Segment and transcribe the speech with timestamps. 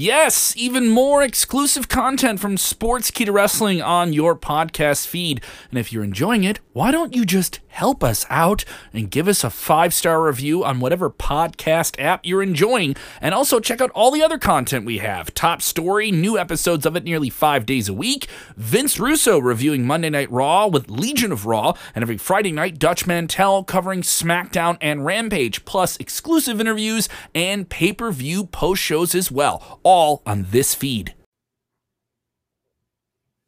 [0.00, 5.40] Yes, even more exclusive content from Sportskeeda Wrestling on your podcast feed.
[5.70, 9.42] And if you're enjoying it, why don't you just help us out and give us
[9.42, 12.94] a five star review on whatever podcast app you're enjoying?
[13.20, 16.94] And also check out all the other content we have Top Story, new episodes of
[16.94, 21.44] it nearly five days a week, Vince Russo reviewing Monday Night Raw with Legion of
[21.44, 27.68] Raw, and every Friday night, Dutch Mantell covering SmackDown and Rampage, plus exclusive interviews and
[27.68, 31.14] pay per view post shows as well all on this feed.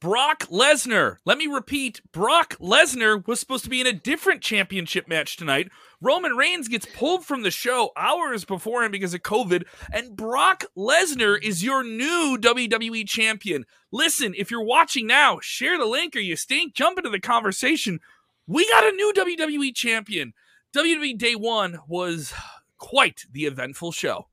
[0.00, 1.18] Brock Lesnar.
[1.26, 5.68] Let me repeat Brock Lesnar was supposed to be in a different championship match tonight.
[6.00, 10.64] Roman Reigns gets pulled from the show hours before him because of COVID, and Brock
[10.74, 13.66] Lesnar is your new WWE champion.
[13.92, 18.00] Listen, if you're watching now, share the link or you stink, jump into the conversation.
[18.46, 20.32] We got a new WWE champion.
[20.74, 22.32] WWE Day One was
[22.78, 24.29] quite the eventful show.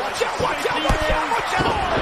[0.00, 2.00] Watch out, watch out, watch out, watch out!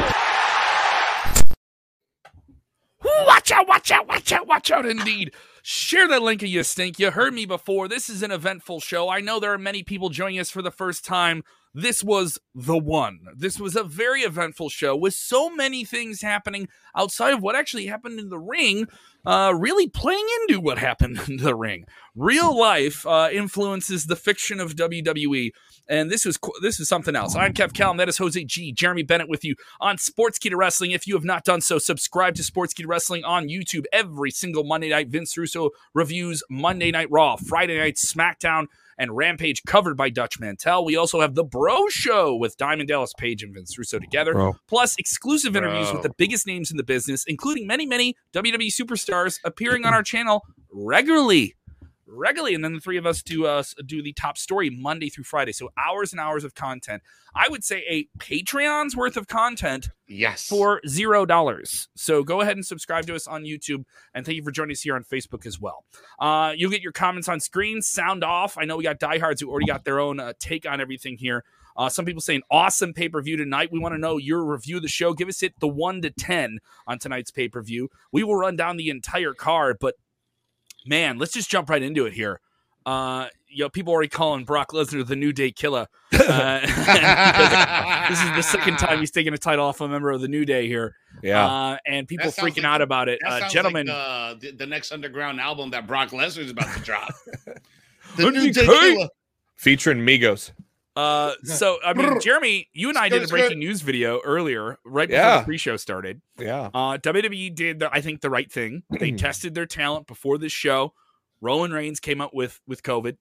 [3.26, 5.32] Watch out, watch out, watch out, watch out, indeed.
[5.62, 6.98] Share that link of you stink.
[6.98, 7.88] You heard me before.
[7.88, 9.08] This is an eventful show.
[9.08, 11.42] I know there are many people joining us for the first time.
[11.74, 13.20] This was the one.
[13.36, 17.86] This was a very eventful show with so many things happening outside of what actually
[17.86, 18.86] happened in the ring
[19.26, 21.84] uh, really playing into what happened in the ring.
[22.14, 25.50] Real life uh, influences the fiction of WWE,
[25.88, 27.34] and this was this is something else.
[27.34, 27.96] I'm Kev Kellam.
[27.96, 28.72] That is Jose G.
[28.72, 30.90] Jeremy Bennett with you on Sports Sportskeeda Wrestling.
[30.90, 34.64] If you have not done so, subscribe to Sports Sportskeeda Wrestling on YouTube every single
[34.64, 35.08] Monday night.
[35.08, 38.66] Vince Russo reviews Monday Night Raw, Friday Night SmackDown
[38.98, 40.84] and Rampage covered by Dutch Mantell.
[40.84, 44.56] We also have the Bro Show with Diamond Dallas Page and Vince Russo together, Bro.
[44.66, 49.38] plus exclusive interviews with the biggest names in the business, including many, many WWE superstars
[49.44, 51.54] appearing on our channel regularly
[52.08, 55.24] regularly, and then the three of us do uh, do the top story Monday through
[55.24, 55.52] Friday.
[55.52, 57.02] So hours and hours of content.
[57.34, 59.90] I would say a Patreon's worth of content.
[60.06, 60.46] Yes.
[60.46, 61.88] For zero dollars.
[61.94, 63.84] So go ahead and subscribe to us on YouTube,
[64.14, 65.84] and thank you for joining us here on Facebook as well.
[66.18, 67.82] Uh, you'll get your comments on screen.
[67.82, 68.56] Sound off.
[68.58, 71.44] I know we got diehards who already got their own uh, take on everything here.
[71.76, 73.70] Uh, some people saying awesome pay per view tonight.
[73.70, 75.12] We want to know your review of the show.
[75.12, 77.88] Give us it the one to ten on tonight's pay per view.
[78.10, 79.94] We will run down the entire card, but
[80.86, 82.40] man, let's just jump right into it here.
[82.86, 85.88] Uh, you know, people already calling Brock Lesnar the New Day Killer.
[86.12, 86.60] Uh,
[88.08, 90.44] this is the second time he's taking a title off a member of the New
[90.44, 90.94] Day here.
[91.22, 93.18] Yeah, uh, and people freaking like, out about it.
[93.26, 97.12] Uh, gentlemen, like the, the, next underground album that Brock Lesnar is about to drop.
[98.16, 99.08] the New Day Killer,
[99.56, 100.52] featuring Migos.
[100.98, 105.08] Uh, so I mean, Jeremy, you and I did a breaking news video earlier, right
[105.08, 105.38] before yeah.
[105.38, 106.20] the pre-show started.
[106.38, 106.70] Yeah.
[106.74, 108.82] Uh, WWE did, the, I think, the right thing.
[108.90, 110.94] They tested their talent before this show.
[111.40, 113.16] Roman Reigns came up with with COVID.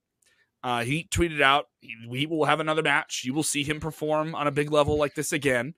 [0.63, 1.65] Uh, he tweeted out,
[2.09, 3.21] "We will have another match.
[3.23, 5.75] You will see him perform on a big level like this again."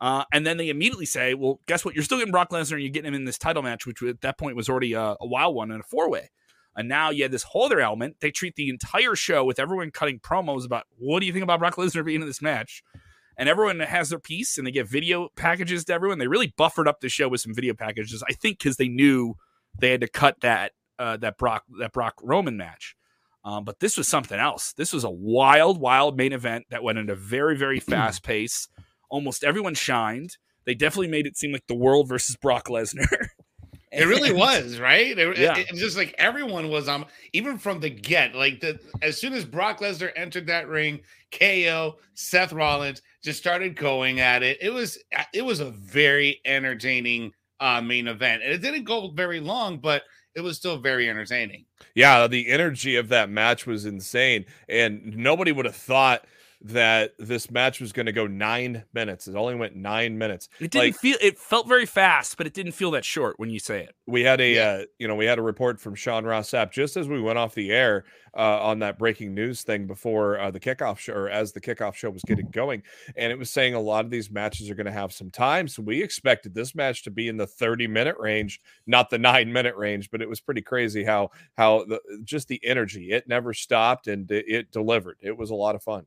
[0.00, 1.94] Uh, and then they immediately say, "Well, guess what?
[1.94, 4.22] You're still getting Brock Lesnar, and you're getting him in this title match, which at
[4.22, 6.30] that point was already a, a wild one and a four way."
[6.74, 8.16] And now you had this whole other element.
[8.20, 11.58] They treat the entire show with everyone cutting promos about what do you think about
[11.58, 12.82] Brock Lesnar being in this match,
[13.36, 16.18] and everyone has their piece, and they get video packages to everyone.
[16.18, 19.34] They really buffered up the show with some video packages, I think, because they knew
[19.78, 22.96] they had to cut that uh, that Brock that Brock Roman match.
[23.44, 24.72] Um, but this was something else.
[24.72, 28.68] This was a wild, wild main event that went at a very, very fast pace.
[29.10, 30.36] Almost everyone shined.
[30.64, 33.06] They definitely made it seem like the world versus Brock Lesnar.
[33.92, 35.18] it really was right.
[35.18, 35.56] It, yeah.
[35.56, 38.34] It, it, just like everyone was um even from the get.
[38.34, 43.76] Like the as soon as Brock Lesnar entered that ring, KO, Seth Rollins just started
[43.76, 44.58] going at it.
[44.60, 44.98] It was
[45.32, 50.02] it was a very entertaining uh, main event, and it didn't go very long, but
[50.34, 51.66] it was still very entertaining.
[51.94, 56.24] Yeah, the energy of that match was insane, and nobody would have thought
[56.64, 59.28] that this match was going to go nine minutes.
[59.28, 60.48] It only went nine minutes.
[60.60, 61.16] It didn't like, feel.
[61.20, 63.94] It felt very fast, but it didn't feel that short when you say it.
[64.06, 64.68] We had a, yeah.
[64.68, 67.38] uh, you know, we had a report from Sean Ross Sapp just as we went
[67.38, 68.04] off the air
[68.36, 71.94] uh, on that breaking news thing before uh, the kickoff show, or as the kickoff
[71.94, 72.82] show was getting going,
[73.16, 75.68] and it was saying a lot of these matches are going to have some time.
[75.68, 79.52] So we expected this match to be in the thirty minute range, not the nine
[79.52, 80.10] minute range.
[80.10, 83.10] But it was pretty crazy how how the just the energy.
[83.10, 85.18] It never stopped and it, it delivered.
[85.20, 86.06] It was a lot of fun.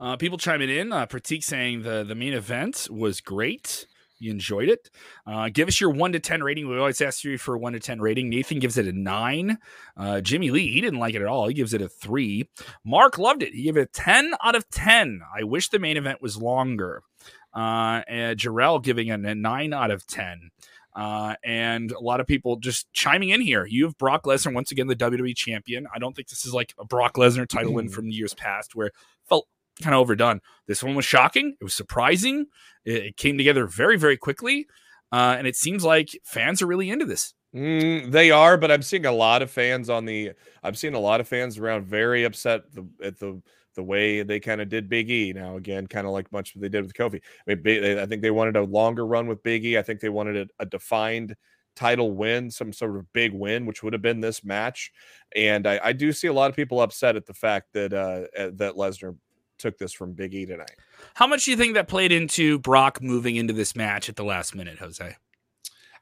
[0.00, 0.92] Uh, people chiming in.
[0.92, 3.86] Uh, Pratik saying the the main event was great.
[4.20, 4.90] You enjoyed it.
[5.26, 6.68] Uh, give us your one to ten rating.
[6.68, 8.28] We always ask you for a one to ten rating.
[8.28, 9.58] Nathan gives it a nine.
[9.96, 11.48] Uh, Jimmy Lee he didn't like it at all.
[11.48, 12.48] He gives it a three.
[12.84, 13.54] Mark loved it.
[13.54, 15.20] He gave it a ten out of ten.
[15.36, 17.02] I wish the main event was longer.
[17.54, 20.50] Uh, and Jarrell giving it a nine out of ten.
[20.94, 23.64] Uh, and a lot of people just chiming in here.
[23.64, 25.86] You have Brock Lesnar once again, the WWE champion.
[25.94, 28.90] I don't think this is like a Brock Lesnar title win from years past, where
[29.28, 29.46] felt
[29.82, 30.40] kind of overdone.
[30.66, 31.56] This one was shocking.
[31.60, 32.46] It was surprising.
[32.84, 34.66] It, it came together very, very quickly.
[35.10, 37.34] Uh, and it seems like fans are really into this.
[37.54, 40.32] Mm, they are, but I'm seeing a lot of fans on the.
[40.62, 43.40] I'm seeing a lot of fans around very upset the, at the
[43.74, 45.32] the way they kind of did Big E.
[45.32, 47.22] Now again, kind of like much they did with Kofi.
[47.48, 49.78] I, mean, I think they wanted a longer run with Big E.
[49.78, 51.36] I think they wanted a, a defined
[51.74, 54.90] title win, some sort of big win, which would have been this match.
[55.34, 58.26] And I, I do see a lot of people upset at the fact that uh,
[58.54, 59.16] that Lesnar
[59.58, 60.76] took this from Big E tonight.
[61.14, 64.24] How much do you think that played into Brock moving into this match at the
[64.24, 65.16] last minute, Jose?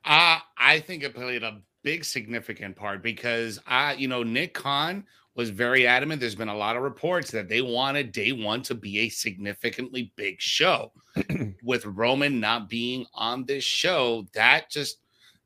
[0.05, 5.05] Uh, I think it played a big significant part because I, you know, Nick Khan
[5.35, 6.21] was very adamant.
[6.21, 10.13] There's been a lot of reports that they wanted day one to be a significantly
[10.17, 10.93] big show.
[11.63, 14.99] With Roman not being on this show, that just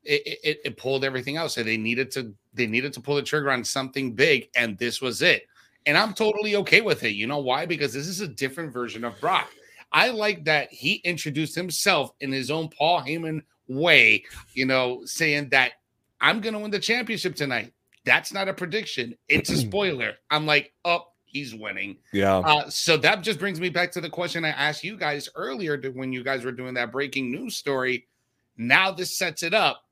[0.04, 1.54] it, it, it pulled everything else.
[1.54, 5.00] So they needed to they needed to pull the trigger on something big, and this
[5.00, 5.42] was it.
[5.86, 7.12] And I'm totally okay with it.
[7.12, 7.66] You know why?
[7.66, 9.50] Because this is a different version of Brock.
[9.92, 14.24] I like that he introduced himself in his own Paul Heyman way,
[14.54, 15.72] you know, saying that
[16.20, 17.72] I'm going to win the championship tonight.
[18.04, 19.16] That's not a prediction.
[19.28, 20.14] It's a spoiler.
[20.30, 21.96] I'm like, oh, he's winning.
[22.12, 22.38] Yeah.
[22.38, 25.76] Uh, so that just brings me back to the question I asked you guys earlier
[25.78, 28.06] to when you guys were doing that breaking news story.
[28.56, 29.84] Now this sets it up.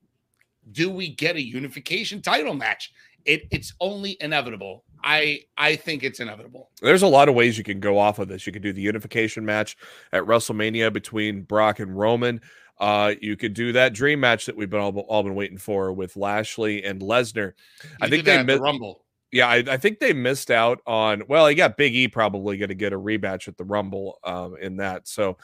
[0.72, 2.92] Do we get a unification title match?
[3.24, 4.84] It, it's only inevitable.
[5.02, 6.70] I I think it's inevitable.
[6.82, 8.46] There's a lot of ways you can go off of this.
[8.46, 9.76] You could do the unification match
[10.12, 12.40] at WrestleMania between Brock and Roman.
[12.78, 15.92] Uh, you could do that dream match that we've been all, all been waiting for
[15.92, 17.54] with Lashley and Lesnar.
[18.00, 19.04] I think they missed Rumble.
[19.30, 21.22] Yeah, I, I, think they missed out on.
[21.28, 24.78] Well, got Big E probably going to get a rematch at the Rumble um, in
[24.78, 25.06] that.
[25.06, 25.36] So,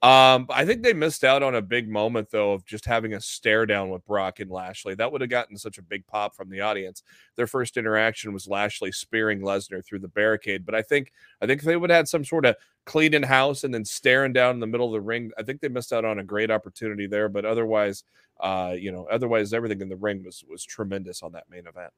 [0.00, 3.20] um, I think they missed out on a big moment though of just having a
[3.20, 4.94] stare down with Brock and Lashley.
[4.94, 7.02] That would have gotten such a big pop from the audience.
[7.34, 10.64] Their first interaction was Lashley spearing Lesnar through the barricade.
[10.64, 11.10] But I think
[11.40, 12.54] I think they would have had some sort of
[12.84, 15.60] clean in house and then staring down in the middle of the ring, I think
[15.60, 17.28] they missed out on a great opportunity there.
[17.28, 18.04] But otherwise,
[18.38, 21.92] uh, you know, otherwise everything in the ring was was tremendous on that main event.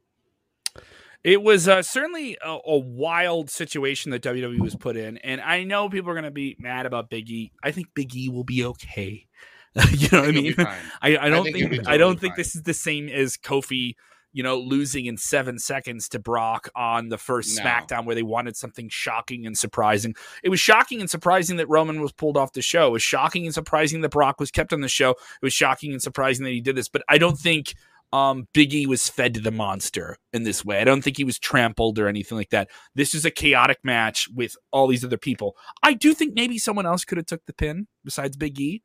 [1.25, 5.65] It was uh, certainly a, a, wild situation that WWE was put in, and I
[5.65, 7.51] know people are going to be mad about Big E.
[7.63, 9.27] I think Big E will be okay.
[9.91, 10.55] you know what I mean?
[10.59, 13.39] I, I, don't I think, think totally I don't think this is the same as
[13.39, 13.97] Kofi,
[14.35, 17.65] you know, losing in seven seconds to Brock on the first no.
[17.65, 20.15] SmackDown where they wanted something shocking and surprising.
[20.43, 22.89] It was shocking and surprising that Roman was pulled off the show.
[22.89, 25.13] It was shocking and surprising that Brock was kept on the show.
[25.13, 27.75] It was shocking and surprising that he did this, but I don't think
[28.15, 30.81] um, Biggie was fed to the monster in this way.
[30.81, 32.71] I don't think he was trampled or anything like that.
[32.95, 35.57] This is a chaotic match with all these other people.
[35.83, 38.83] I do think maybe someone else could have took the pin besides Big E.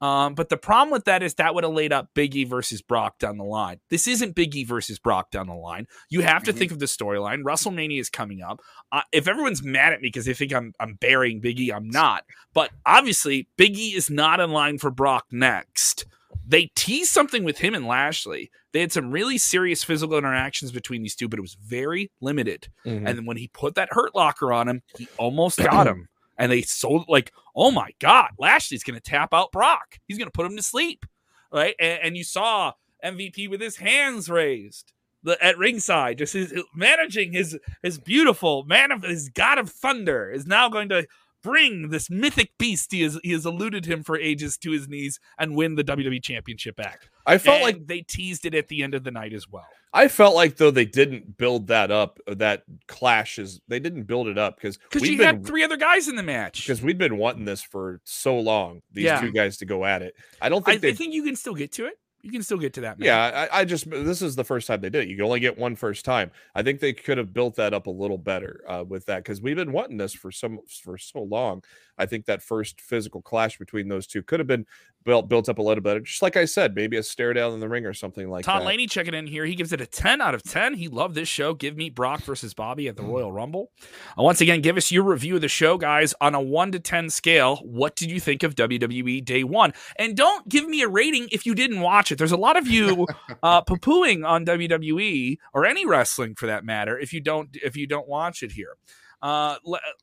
[0.00, 2.80] Um, but the problem with that is that would have laid up Biggie E versus
[2.80, 3.80] Brock down the line.
[3.90, 5.88] This isn't Biggie E versus Brock down the line.
[6.08, 6.58] You have to mm-hmm.
[6.60, 7.42] think of the storyline.
[7.42, 8.60] WrestleMania is coming up.
[8.92, 12.22] Uh, if everyone's mad at me because they think I'm I'm burying Biggie, I'm not.
[12.54, 16.06] But obviously, Big E is not in line for Brock next
[16.48, 18.50] they tease something with him and Lashley.
[18.72, 22.68] They had some really serious physical interactions between these two, but it was very limited.
[22.84, 23.06] Mm-hmm.
[23.06, 26.08] And when he put that hurt locker on him, he almost got him.
[26.36, 29.98] And they sold like, oh my God, Lashley's going to tap out Brock.
[30.06, 31.04] He's going to put him to sleep.
[31.52, 31.74] Right.
[31.80, 32.72] And, and, you saw
[33.02, 34.92] MVP with his hands raised
[35.22, 40.30] the, at ringside, just his, managing his, his beautiful man of his God of Thunder
[40.30, 41.06] is now going to
[41.42, 45.20] bring this mythic beast he has he has eluded him for ages to his knees
[45.38, 47.08] and win the WWE championship back.
[47.26, 49.66] I felt and like they teased it at the end of the night as well.
[49.92, 53.60] I felt like though they didn't build that up, uh, that clashes.
[53.68, 56.22] They didn't build it up because because you been, had three other guys in the
[56.22, 56.66] match.
[56.66, 58.82] Because we'd been wanting this for so long.
[58.92, 59.20] These yeah.
[59.20, 60.14] two guys to go at it.
[60.42, 60.84] I don't think.
[60.84, 62.96] I, I think you can still get to it you can still get to that.
[62.98, 65.08] Yeah, I, I, just this is the first time they did it.
[65.08, 66.30] You can only get one first time.
[66.54, 69.40] I think they could have built that up a little better uh, with that because
[69.40, 71.62] we've been wanting this for some for so long.
[71.96, 74.66] I think that first physical clash between those two could have been
[75.04, 76.00] built built up a little better.
[76.00, 78.56] Just like I said, maybe a stare down in the ring or something like Tom
[78.56, 78.58] that.
[78.60, 79.44] Tom Laney checking in here.
[79.44, 80.74] He gives it a 10 out of 10.
[80.74, 81.54] He loved this show.
[81.54, 83.08] Give me Brock versus Bobby at the mm.
[83.08, 83.70] Royal Rumble.
[84.18, 86.80] Uh, once again, give us your review of the show, guys, on a 1 to
[86.80, 87.56] 10 scale.
[87.56, 89.72] What did you think of WWE Day 1?
[89.96, 92.18] And don't give me a rating if you didn't watch it.
[92.18, 93.06] There's a lot of you
[93.42, 97.86] uh poo-pooing on WWE or any wrestling for that matter if you don't if you
[97.86, 98.76] don't watch it here.
[99.20, 99.56] Uh,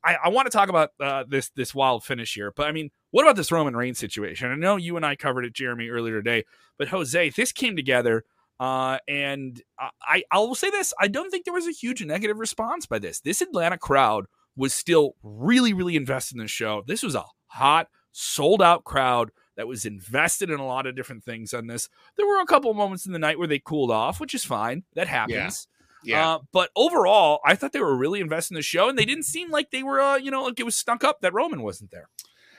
[0.04, 2.90] I, I want to talk about uh, this this wild finish here, but I mean,
[3.12, 4.50] what about this Roman Reigns situation?
[4.50, 6.44] I know you and I covered it, Jeremy, earlier today,
[6.78, 8.24] but Jose, this came together,
[8.60, 9.62] uh, and
[10.02, 12.98] I I will say this: I don't think there was a huge negative response by
[12.98, 13.20] this.
[13.20, 16.82] This Atlanta crowd was still really really invested in the show.
[16.86, 21.24] This was a hot, sold out crowd that was invested in a lot of different
[21.24, 21.88] things on this.
[22.18, 24.84] There were a couple moments in the night where they cooled off, which is fine.
[24.94, 25.66] That happens.
[26.04, 26.34] Yeah.
[26.34, 29.24] Uh, but overall, I thought they were really investing in the show, and they didn't
[29.24, 31.90] seem like they were, uh, you know, like it was stunk up that Roman wasn't
[31.90, 32.08] there.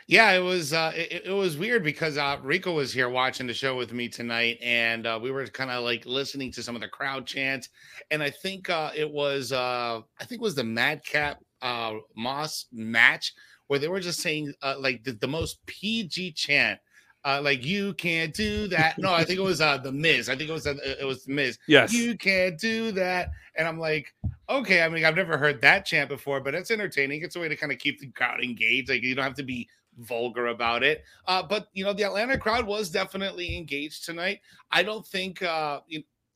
[0.08, 3.54] Yeah, it was uh, it, it, was weird because uh, Rico was here watching the
[3.54, 6.82] show with me tonight, and uh, we were kind of like listening to some of
[6.82, 7.68] the crowd chants,
[8.10, 12.68] and I think uh, it was uh, I think it was the Madcap uh, Moss
[12.72, 13.34] match
[13.68, 16.80] where they were just saying uh, like the, the most PG chant
[17.28, 18.98] uh, like you can't do that.
[18.98, 20.30] No, I think it was uh, the Miz.
[20.30, 21.60] I think it was uh, it was the Miz.
[21.68, 23.32] Yes, you can't do that.
[23.56, 24.14] And I'm like,
[24.50, 24.82] okay.
[24.82, 27.24] I mean, I've never heard that chant before, but it's entertaining.
[27.24, 28.90] It's a way to kind of keep the crowd engaged.
[28.90, 29.68] Like you don't have to be
[29.98, 31.04] vulgar about it.
[31.28, 34.40] Uh, but you know, the Atlanta crowd was definitely engaged tonight.
[34.72, 35.82] I don't think uh,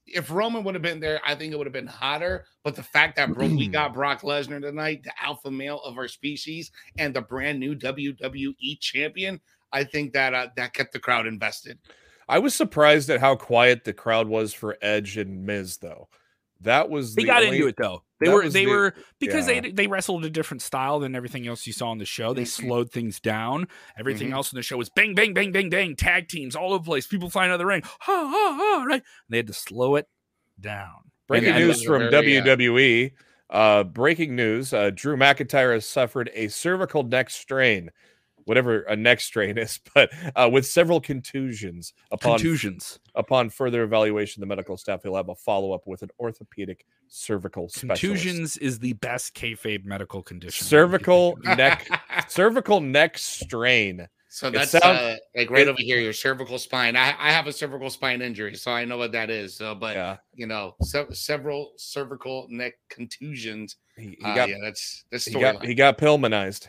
[0.05, 2.45] if Roman would have been there, I think it would have been hotter.
[2.63, 6.07] But the fact that bro, we got Brock Lesnar tonight, the alpha male of our
[6.07, 9.39] species, and the brand new WWE champion,
[9.73, 11.79] I think that uh, that kept the crowd invested.
[12.27, 16.07] I was surprised at how quiet the crowd was for Edge and Miz, though.
[16.61, 18.03] That was they the got only, into it though.
[18.19, 19.61] They were they the, were because yeah.
[19.61, 22.33] they they wrestled a different style than everything else you saw on the show.
[22.33, 22.67] They mm-hmm.
[22.67, 23.67] slowed things down.
[23.97, 24.35] Everything mm-hmm.
[24.35, 26.87] else in the show was bang bang bang bang bang tag teams all over the
[26.87, 27.07] place.
[27.07, 27.81] People flying out of the ring.
[27.83, 28.83] Ha ha ha!
[28.83, 29.01] Right.
[29.27, 30.07] They had to slow it
[30.59, 31.11] down.
[31.27, 33.11] Breaking and, news from very, WWE.
[33.11, 33.57] Yeah.
[33.57, 37.89] Uh, breaking news: uh, Drew McIntyre has suffered a cervical neck strain
[38.51, 41.93] whatever a neck strain is, but uh, with several contusions.
[42.11, 42.99] Upon contusions.
[43.15, 47.69] Upon further evaluation, the medical staff will have a follow up with an orthopedic cervical
[47.69, 48.01] specialist.
[48.01, 50.65] Contusions is the best kayfabe medical condition.
[50.65, 51.87] Cervical neck,
[52.27, 54.05] cervical neck strain.
[54.27, 56.97] So that's sounds, uh, like right it, over here, your cervical spine.
[56.97, 59.55] I, I have a cervical spine injury, so I know what that is.
[59.55, 60.17] So, but yeah.
[60.33, 63.77] you know, se- several cervical neck contusions.
[63.97, 66.67] He, he uh, got, yeah, that's that's he got, he got Pillmanized.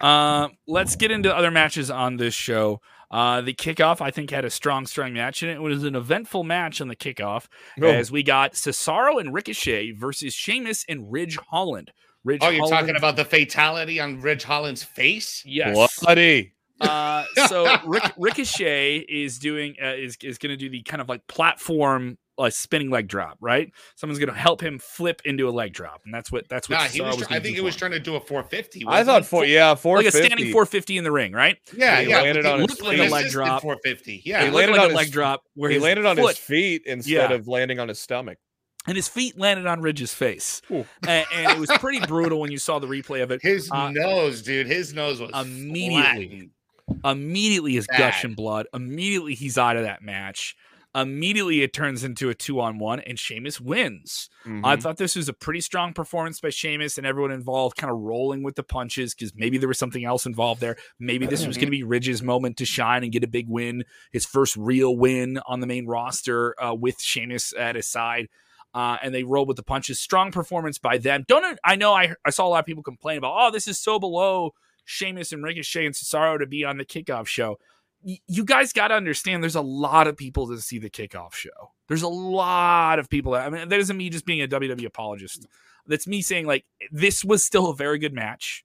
[0.00, 2.80] Uh, let's get into other matches on this show.
[3.10, 6.44] Uh, the kickoff, I think, had a strong, strong match, and it was an eventful
[6.44, 7.46] match on the kickoff
[7.80, 7.86] oh.
[7.86, 11.92] as we got Cesaro and Ricochet versus Sheamus and Ridge Holland.
[12.24, 12.80] Ridge oh, you're Holland.
[12.80, 15.42] talking about the fatality on Ridge Holland's face?
[15.46, 16.00] Yes.
[16.00, 16.54] Bloody.
[16.80, 21.08] Uh, so Ric- Ricochet is doing uh, is is going to do the kind of
[21.08, 23.72] like platform a spinning leg drop, right?
[23.96, 26.76] Someone's going to help him flip into a leg drop, and that's what that's what.
[26.76, 27.18] Nah, he was.
[27.18, 28.84] was I think he was trying to do a 450.
[28.88, 30.04] I thought four, yeah, 450.
[30.04, 31.58] like a standing 450 in the ring, right?
[31.76, 32.22] Yeah, he yeah.
[32.22, 33.62] Landed on his like a leg drop.
[33.62, 34.22] 450.
[34.24, 37.30] Yeah, he landed like on a leg drop where he landed on his feet instead
[37.30, 37.36] yeah.
[37.36, 38.38] of landing on his stomach.
[38.86, 42.58] And his feet landed on Ridge's face, and, and, it was pretty brutal when you
[42.58, 43.40] saw the replay of it.
[43.42, 46.50] His uh, nose, dude, his nose was immediately,
[46.90, 47.02] flattened.
[47.02, 48.66] immediately his gushing blood.
[48.74, 50.54] Immediately he's out of that match.
[50.94, 54.28] Immediately, it turns into a two on one, and Sheamus wins.
[54.46, 54.64] Mm-hmm.
[54.64, 57.98] I thought this was a pretty strong performance by Sheamus and everyone involved, kind of
[57.98, 60.76] rolling with the punches because maybe there was something else involved there.
[61.00, 63.84] Maybe this was going to be Ridge's moment to shine and get a big win,
[64.12, 68.28] his first real win on the main roster uh, with Sheamus at his side.
[68.72, 70.00] Uh, and they roll with the punches.
[70.00, 71.24] Strong performance by them.
[71.26, 73.80] Don't I know I, I saw a lot of people complain about, oh, this is
[73.80, 74.52] so below
[74.84, 77.58] Sheamus and Ricochet and Cesaro to be on the kickoff show
[78.04, 81.72] you guys got to understand there's a lot of people to see the kickoff show.
[81.88, 83.32] There's a lot of people.
[83.32, 85.46] That, I mean, that isn't me just being a WWE apologist.
[85.86, 88.64] That's me saying, like, this was still a very good match.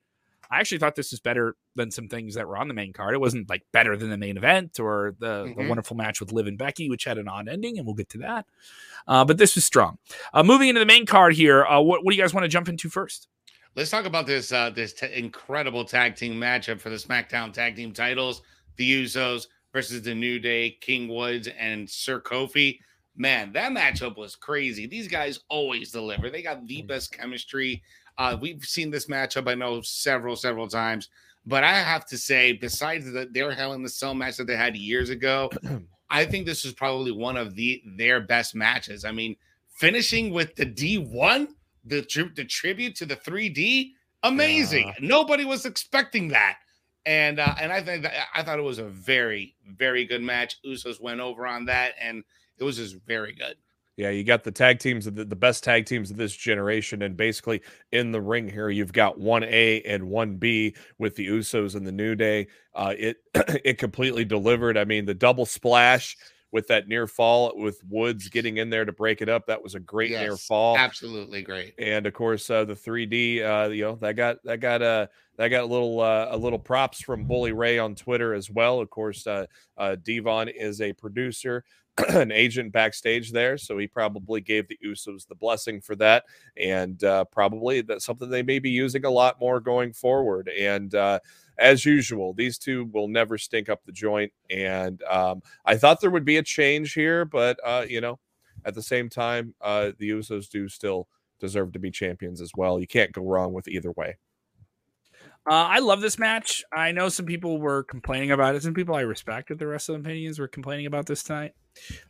[0.52, 3.14] I actually thought this was better than some things that were on the main card.
[3.14, 5.62] It wasn't like better than the main event or the, mm-hmm.
[5.62, 8.10] the wonderful match with Liv and Becky, which had an odd ending, and we'll get
[8.10, 8.48] to that.
[9.08, 10.00] Uh, but this was strong.
[10.34, 12.50] Uh, moving into the main card here, uh, what, what do you guys want to
[12.50, 13.28] jump into first?
[13.76, 17.76] Let's talk about this uh, this t- incredible tag team matchup for the SmackDown tag
[17.76, 18.42] team titles
[18.80, 22.80] the Usos versus the New Day, King Woods, and Sir Kofi.
[23.16, 24.88] Man, that matchup was crazy.
[24.88, 26.30] These guys always deliver.
[26.30, 26.88] They got the mm.
[26.88, 27.84] best chemistry.
[28.18, 31.10] Uh, we've seen this matchup, I know, several, several times.
[31.46, 34.56] But I have to say, besides the, their Hell in the Cell match that they
[34.56, 35.50] had years ago,
[36.10, 39.06] I think this was probably one of the their best matches.
[39.06, 39.36] I mean,
[39.68, 41.50] finishing with the D1,
[41.86, 43.92] the, the tribute to the 3D,
[44.24, 44.88] amazing.
[44.88, 45.08] Yeah.
[45.08, 46.60] Nobody was expecting that.
[47.06, 50.58] And uh, and I think that I thought it was a very very good match.
[50.66, 52.24] Usos went over on that, and
[52.58, 53.56] it was just very good.
[54.00, 57.18] Yeah, you got the tag teams, the, the best tag teams of this generation, and
[57.18, 61.76] basically in the ring here, you've got one A and one B with the Usos
[61.76, 62.48] and the New Day.
[62.74, 64.78] Uh, it it completely delivered.
[64.78, 66.16] I mean, the double splash
[66.52, 69.46] with that near fall with Woods getting in there to break it up.
[69.46, 70.78] That was a great yes, near fall.
[70.78, 71.76] Absolutely great.
[71.78, 75.50] And of course, uh, the 3D, uh, you know, that got that got uh, that
[75.50, 78.80] got a little uh, a little props from Bully Ray on Twitter as well.
[78.80, 79.46] Of course, uh,
[79.78, 81.64] uh, D-Von is a producer.
[82.10, 86.26] an agent backstage there, so he probably gave the Usos the blessing for that,
[86.58, 90.50] and uh, probably that's something they may be using a lot more going forward.
[90.50, 91.20] And uh,
[91.58, 94.32] as usual, these two will never stink up the joint.
[94.50, 98.20] And um, I thought there would be a change here, but uh, you know,
[98.66, 101.08] at the same time, uh, the Usos do still
[101.40, 102.80] deserve to be champions as well.
[102.80, 104.18] You can't go wrong with either way.
[105.50, 106.64] Uh, I love this match.
[106.72, 108.64] I know some people were complaining about it.
[108.64, 111.54] Some people I respect at the rest of the opinions were complaining about this tonight,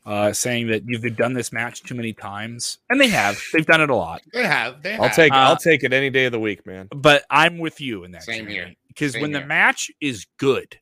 [0.06, 3.42] uh, saying that you've done this match too many times, and they have.
[3.54, 4.22] They've done it a lot.
[4.34, 4.82] They have.
[4.84, 5.02] They have.
[5.02, 5.32] I'll take.
[5.32, 6.90] Uh, I'll take it any day of the week, man.
[6.94, 8.24] But I'm with you in that.
[8.24, 8.74] Same here.
[8.88, 9.42] Because when here.
[9.42, 10.80] the match is good,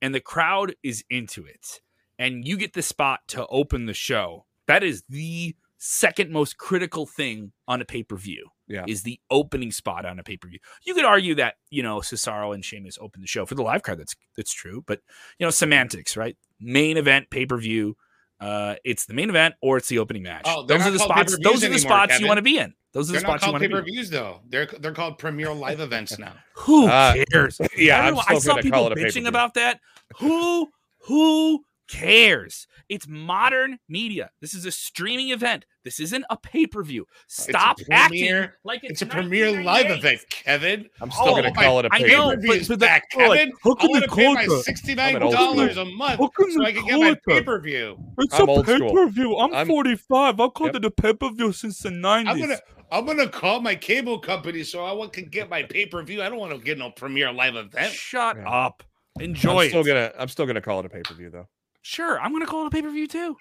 [0.00, 1.80] and the crowd is into it,
[2.18, 7.06] and you get the spot to open the show, that is the second most critical
[7.06, 8.84] thing on a pay per view yeah.
[8.88, 10.58] is the opening spot on a pay per view.
[10.84, 13.82] You could argue that you know Cesaro and Sheamus opened the show for the live
[13.82, 13.98] card.
[14.00, 15.00] That's that's true, but
[15.38, 16.36] you know semantics, right?
[16.60, 17.96] Main event pay per view.
[18.38, 20.42] Uh, it's the main event or it's the opening match.
[20.44, 21.38] Oh, those are the spots.
[21.42, 22.22] Those are the anymore, spots Kevin.
[22.22, 22.74] you want to be in.
[22.92, 23.74] Those are They're the spots you want to be.
[23.76, 23.84] in.
[23.84, 24.40] views though.
[24.48, 26.32] They're they're called premier live events now.
[26.56, 27.60] Who Uh, cares?
[27.76, 29.80] Yeah, I, I'm know, still I saw people call it a bitching about that.
[30.18, 30.68] Who
[31.06, 32.66] who cares?
[32.88, 34.30] It's modern media.
[34.40, 35.64] This is a streaming event.
[35.84, 37.06] This isn't a pay per view.
[37.28, 40.88] Stop acting premier- like it's, It's a premier live event, Kevin.
[41.00, 42.78] I'm still Oh, going to call it a pay know, per but- Pay-per-view is but
[42.80, 43.52] the- back, like, Kevin.
[43.52, 46.20] I can want they to pay my sixty nine I'm an old dollars a month
[46.20, 47.96] How can so they I can get call my pay per view.
[48.18, 49.36] It's I'm a pay per view.
[49.36, 50.40] I'm, I'm- 45.
[50.40, 50.76] I've called Yep.
[50.76, 52.28] it a pay per view since the 90s.
[52.28, 52.58] I'm gonna
[52.92, 56.22] I'm gonna call my cable company so I want- can get my pay per view.
[56.22, 57.92] I don't want to get no premier live event.
[57.92, 58.48] Shut Yeah.
[58.48, 58.82] up.
[59.18, 59.86] Enjoy I'm still it.
[59.86, 60.12] gonna.
[60.18, 61.48] I'm still gonna call it a pay per view though.
[61.88, 63.36] Sure, I'm gonna call it a pay per view too.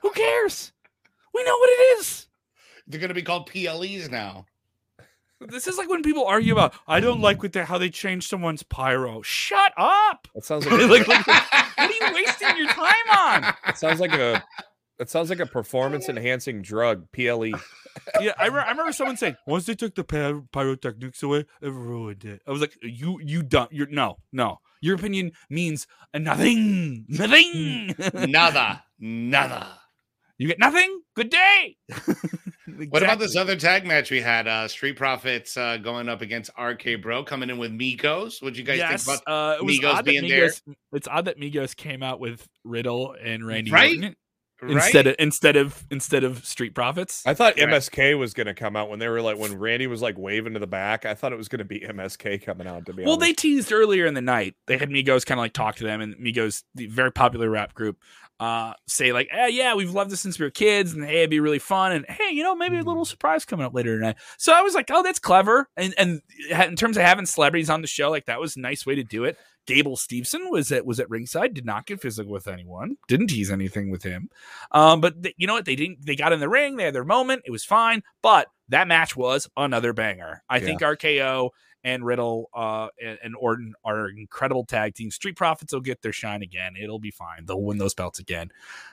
[0.00, 0.72] Who cares?
[1.34, 2.28] We know what it is.
[2.86, 4.46] They're gonna be called PLEs now.
[5.38, 8.26] This is like when people argue about I don't like with the, how they changed
[8.26, 9.20] someone's pyro.
[9.20, 10.28] Shut up.
[10.34, 10.80] That sounds like.
[10.80, 13.54] A, Like, like, what are you wasting your time on?
[13.68, 14.42] It sounds like a.
[15.00, 17.10] It sounds like a performance enhancing drug.
[17.12, 17.52] PLE.
[18.20, 21.68] Yeah, I, re- I remember someone saying once they took the py- pyrotechnics away, it
[21.72, 22.40] ruined it.
[22.46, 23.70] I was like, you you don't.
[23.72, 24.58] You're no no.
[24.80, 27.04] Your opinion means nothing.
[27.08, 27.92] Nothing.
[28.30, 29.66] Nada, nada.
[30.38, 31.00] you get nothing.
[31.16, 31.76] Good day.
[32.90, 34.46] What about this other tag match we had?
[34.46, 38.40] Uh Street Profits uh going up against RK Bro coming in with Migos.
[38.40, 40.46] What'd you guys Yes, think about uh, it was Migos odd that being there?
[40.46, 43.96] Migos, It's odd that Migos came out with Riddle and Randy Right?
[43.96, 44.16] Orton
[44.62, 44.72] right?
[44.72, 47.22] instead of instead of instead of Street Profits.
[47.26, 47.68] I thought Right.
[47.68, 50.58] MSK was gonna come out when they were like when Randy was like waving to
[50.60, 51.04] the back.
[51.06, 52.86] I thought it was gonna be MSK coming out.
[52.86, 53.26] To be Well, honest.
[53.26, 54.54] they teased earlier in the night.
[54.66, 57.74] They had Migos kind of like talk to them, and Migos, the very popular rap
[57.74, 57.98] group,
[58.38, 61.30] uh, say like, eh, "Yeah, we've loved this since we were kids, and hey, it'd
[61.30, 64.16] be really fun." And hey, you know, maybe a little surprise coming up later tonight.
[64.38, 66.20] So I was like, "Oh, that's clever." And and
[66.50, 69.04] in terms of having celebrities on the show, like that was a nice way to
[69.04, 69.36] do it.
[69.66, 73.50] Gable Steveson was at was at ringside, did not get physical with anyone, didn't tease
[73.50, 74.28] anything with him.
[74.72, 75.64] Um, but th- you know what?
[75.64, 76.04] They didn't.
[76.04, 76.76] They got in the ring.
[76.76, 77.42] They had their moment.
[77.44, 78.02] It was fine.
[78.22, 80.42] But that match was another banger.
[80.48, 80.64] I Yeah.
[80.64, 81.50] think RKO
[81.82, 85.10] and Riddle uh, and, and Orton are incredible tag team.
[85.10, 86.74] Street Profits will get their shine again.
[86.80, 87.46] It'll be fine.
[87.46, 88.50] They'll win those belts again.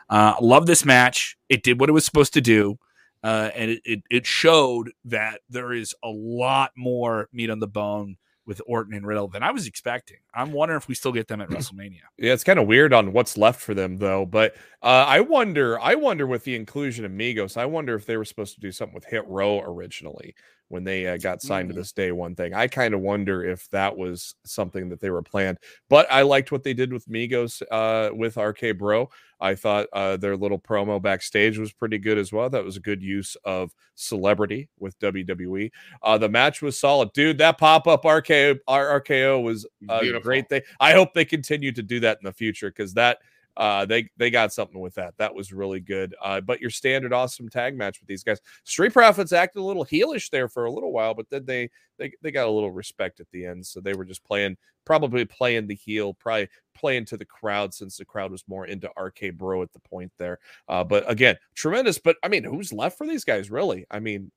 [0.09, 1.37] Uh, love this match.
[1.49, 2.77] It did what it was supposed to do.
[3.23, 7.67] Uh, and it, it, it showed that there is a lot more meat on the
[7.67, 8.15] bone
[8.47, 10.17] with Orton and Riddle than I was expecting.
[10.33, 12.01] I'm wondering if we still get them at WrestleMania.
[12.17, 14.25] Yeah, it's kind of weird on what's left for them though.
[14.25, 18.17] But uh, I wonder, I wonder with the inclusion of Migos, I wonder if they
[18.17, 20.33] were supposed to do something with Hit Row originally
[20.69, 21.73] when they uh, got signed Mm.
[21.73, 22.53] to this day one thing.
[22.53, 25.57] I kind of wonder if that was something that they were planned.
[25.89, 29.09] But I liked what they did with Migos uh, with RK Bro.
[29.39, 32.49] I thought uh, their little promo backstage was pretty good as well.
[32.49, 35.71] That was a good use of celebrity with WWE.
[36.01, 37.37] Uh, the match was solid, dude.
[37.37, 40.23] That pop up RKO, RKO was a Beautiful.
[40.23, 40.61] great thing.
[40.79, 43.19] I hope they continue to do that in the future because that
[43.57, 45.15] uh, they they got something with that.
[45.17, 46.15] That was really good.
[46.21, 48.39] Uh, but your standard awesome tag match with these guys.
[48.63, 52.11] Street Profits acted a little heelish there for a little while, but then they they
[52.21, 53.65] they got a little respect at the end.
[53.65, 57.97] So they were just playing, probably playing the heel, probably playing to the crowd since
[57.97, 60.37] the crowd was more into RK Bro at the point there.
[60.69, 61.97] Uh, but again, tremendous.
[61.97, 63.87] But I mean, who's left for these guys really?
[63.89, 64.31] I mean,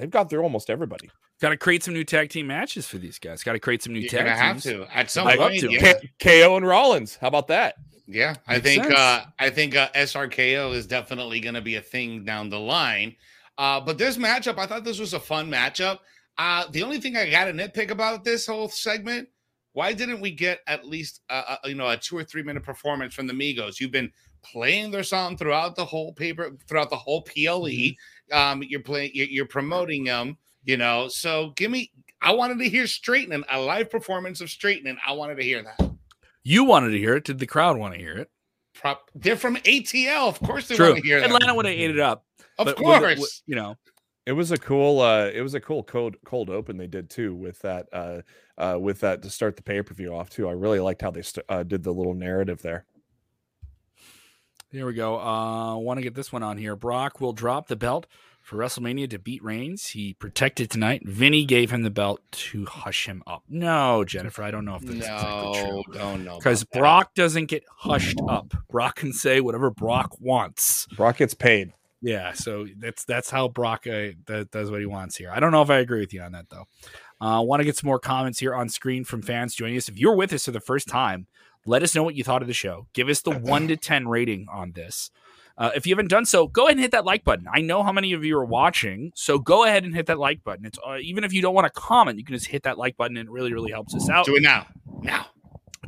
[0.00, 1.10] they've got through almost everybody.
[1.40, 3.42] Got to create some new tag team matches for these guys.
[3.42, 5.72] Got to create some new You're tag gonna have to at some I'd love to.
[5.72, 7.16] Yeah, K- KO and Rollins.
[7.20, 7.76] How about that?
[8.06, 8.34] yeah.
[8.46, 12.50] I Makes think uh I think uh, SRKO is definitely gonna be a thing down
[12.50, 13.14] the line.
[13.56, 15.98] Uh, but this matchup, I thought this was a fun matchup.
[16.38, 19.28] Uh, the only thing I got to nitpick about this whole segment,
[19.74, 22.62] why didn't we get at least uh, uh, you know a two or three minute
[22.62, 23.78] performance from the Migos?
[23.78, 24.10] You've been
[24.42, 27.94] playing their song throughout the whole paper, throughout the whole PLE.
[28.32, 31.08] Um, you're playing, you're, you're promoting them, you know.
[31.08, 31.90] So give me,
[32.22, 34.96] I wanted to hear straightening a live performance of straightening.
[35.06, 35.90] I wanted to hear that.
[36.42, 37.24] You wanted to hear it.
[37.24, 38.30] Did the crowd want to hear it?
[38.74, 40.90] Prop, they're from ATL, of course they True.
[40.92, 41.26] want to hear that.
[41.26, 42.24] Atlanta would have ate it up.
[42.58, 43.00] of but course.
[43.02, 43.76] with- with- you know,
[44.26, 47.34] It was a cool uh it was a cool cold cold open they did too
[47.34, 48.20] with that uh
[48.58, 50.48] uh with that to start the pay-per-view off too.
[50.48, 52.84] I really liked how they st- uh, did the little narrative there.
[54.72, 55.18] Here we go.
[55.18, 56.76] Uh, want to get this one on here.
[56.76, 58.06] Brock will drop the belt
[58.40, 59.88] for WrestleMania to beat Reigns.
[59.88, 61.02] He protected tonight.
[61.04, 63.42] Vinny gave him the belt to hush him up.
[63.48, 65.94] No, Jennifer, I don't know if that's no, exactly true.
[65.94, 66.38] don't know.
[66.38, 66.78] Because about that.
[66.78, 68.54] Brock doesn't get hushed up.
[68.70, 70.86] Brock can say whatever Brock wants.
[70.96, 71.72] Brock gets paid.
[72.00, 75.30] Yeah, so that's that's how Brock uh, that does what he wants here.
[75.34, 76.66] I don't know if I agree with you on that though.
[77.20, 79.88] I uh, want to get some more comments here on screen from fans joining us.
[79.88, 81.26] If you're with us for the first time,
[81.70, 82.88] let us know what you thought of the show.
[82.92, 85.10] Give us the one to ten rating on this.
[85.56, 87.46] Uh, if you haven't done so, go ahead and hit that like button.
[87.52, 90.42] I know how many of you are watching, so go ahead and hit that like
[90.42, 90.64] button.
[90.64, 92.96] It's uh, even if you don't want to comment, you can just hit that like
[92.96, 94.24] button, and it really, really helps us out.
[94.26, 94.66] Do it now.
[95.02, 95.26] Now.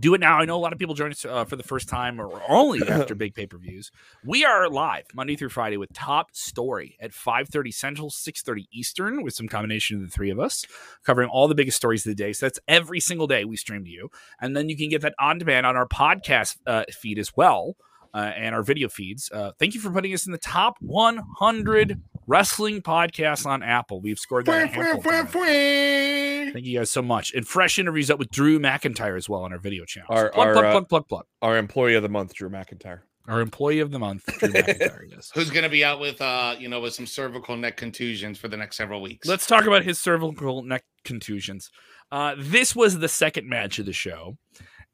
[0.02, 0.40] Do it now.
[0.40, 2.80] I know a lot of people join us uh, for the first time or only
[2.88, 3.92] after big pay per views.
[4.24, 9.32] We are live Monday through Friday with Top Story at 5:30 Central, 6:30 Eastern, with
[9.32, 10.66] some combination of the three of us
[11.04, 12.32] covering all the biggest stories of the day.
[12.32, 14.08] So that's every single day we stream to you,
[14.40, 17.76] and then you can get that on demand on our podcast uh, feed as well.
[18.12, 19.30] Uh, and our video feeds.
[19.32, 24.00] Uh, thank you for putting us in the top 100 wrestling podcasts on Apple.
[24.00, 24.64] We've scored that.
[24.64, 25.30] a handful of.
[25.30, 27.32] Thank you guys so much.
[27.34, 30.08] And fresh interviews up with Drew McIntyre as well on our video channel.
[30.10, 31.24] So Our- plug, our, plug, uh, plug, plug, plug.
[31.42, 33.00] Our employee of the month, Drew McIntyre.
[33.28, 35.04] Our employee of the month, Drew McIntyre.
[35.08, 35.30] Yes.
[35.34, 38.48] Who's going to be out with, uh, you know, with some cervical neck contusions for
[38.48, 39.28] the next several weeks?
[39.28, 41.70] Let's talk about his cervical neck contusions.
[42.10, 44.36] Uh, this was the second match of the show.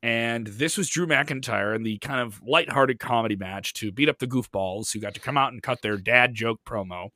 [0.02, 4.18] And this was Drew McIntyre in the kind of lighthearted comedy match to beat up
[4.18, 7.08] the goofballs who got to come out and cut their dad joke promo.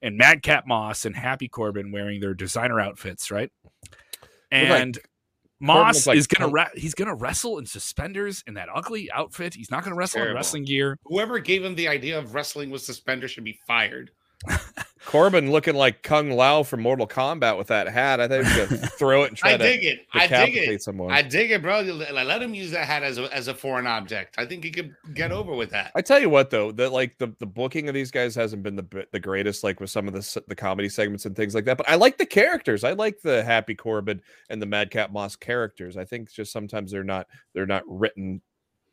[0.00, 3.50] And Madcap Moss and Happy Corbin wearing their designer outfits, right?
[3.62, 4.98] Look like- And
[5.60, 6.72] Moss like is gonna Punk.
[6.74, 9.54] re- he's gonna wrestle in suspenders in that ugly outfit.
[9.54, 10.96] He's not gonna wrestle in wrestling gear.
[11.06, 14.12] Whoever gave him the idea of wrestling with suspenders should be fired.
[15.08, 18.20] Corbin looking like Kung Lao from Mortal Kombat with that hat.
[18.20, 20.06] I think we should throw it and try I to dig it.
[20.12, 20.82] I dig it.
[20.82, 21.10] someone.
[21.10, 21.80] I dig it, bro.
[21.80, 24.34] Let let him use that hat as a, as a foreign object.
[24.36, 25.92] I think he could get over with that.
[25.94, 28.76] I tell you what, though, that like the, the booking of these guys hasn't been
[28.76, 31.78] the the greatest, like with some of the the comedy segments and things like that.
[31.78, 32.84] But I like the characters.
[32.84, 34.20] I like the Happy Corbin
[34.50, 35.96] and the Madcap Moss characters.
[35.96, 38.42] I think just sometimes they're not they're not written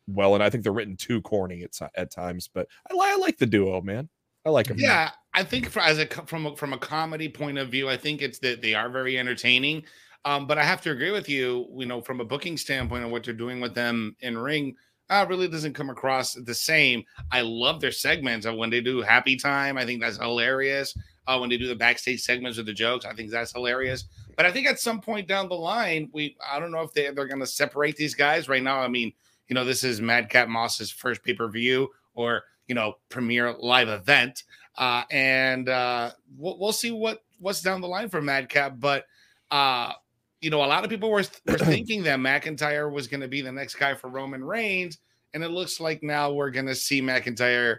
[0.08, 2.48] well, and I think they're written too corny at at times.
[2.48, 4.08] But I, I like the duo, man.
[4.46, 4.78] I like them.
[4.78, 7.96] Yeah, I think for, as a from a, from a comedy point of view, I
[7.96, 9.82] think it's that they are very entertaining.
[10.24, 11.66] Um, but I have to agree with you.
[11.76, 14.76] You know, from a booking standpoint of what they're doing with them in ring,
[15.10, 17.02] uh, really doesn't come across the same.
[17.32, 19.76] I love their segments of when they do Happy Time.
[19.76, 20.96] I think that's hilarious.
[21.26, 24.04] Uh, when they do the backstage segments with the jokes, I think that's hilarious.
[24.36, 27.10] But I think at some point down the line, we I don't know if they
[27.10, 28.78] they're going to separate these guys right now.
[28.78, 29.12] I mean,
[29.48, 33.88] you know, this is Madcap Moss's first pay per view or you know premiere live
[33.88, 34.44] event,
[34.78, 38.74] uh, and uh, we'll, we'll see what what's down the line for Madcap.
[38.78, 39.04] But
[39.50, 39.92] uh,
[40.40, 43.42] you know, a lot of people were were thinking that McIntyre was going to be
[43.42, 44.98] the next guy for Roman Reigns,
[45.34, 47.78] and it looks like now we're going to see McIntyre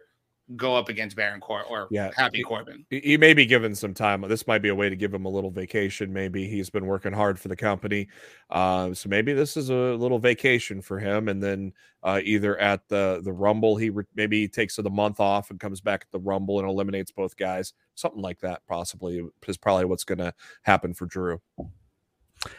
[0.55, 2.11] go up against Baron Cor or Yeah.
[2.15, 2.85] Happy Corbin.
[2.89, 4.21] He he may be given some time.
[4.21, 6.13] This might be a way to give him a little vacation.
[6.13, 8.07] Maybe he's been working hard for the company,
[8.49, 11.27] uh, so maybe this is a little vacation for him.
[11.27, 15.19] And then uh, either at the the Rumble, he re- maybe he takes the month
[15.19, 17.73] off and comes back at the Rumble and eliminates both guys.
[17.95, 21.41] Something like that, possibly is probably what's going to happen for Drew.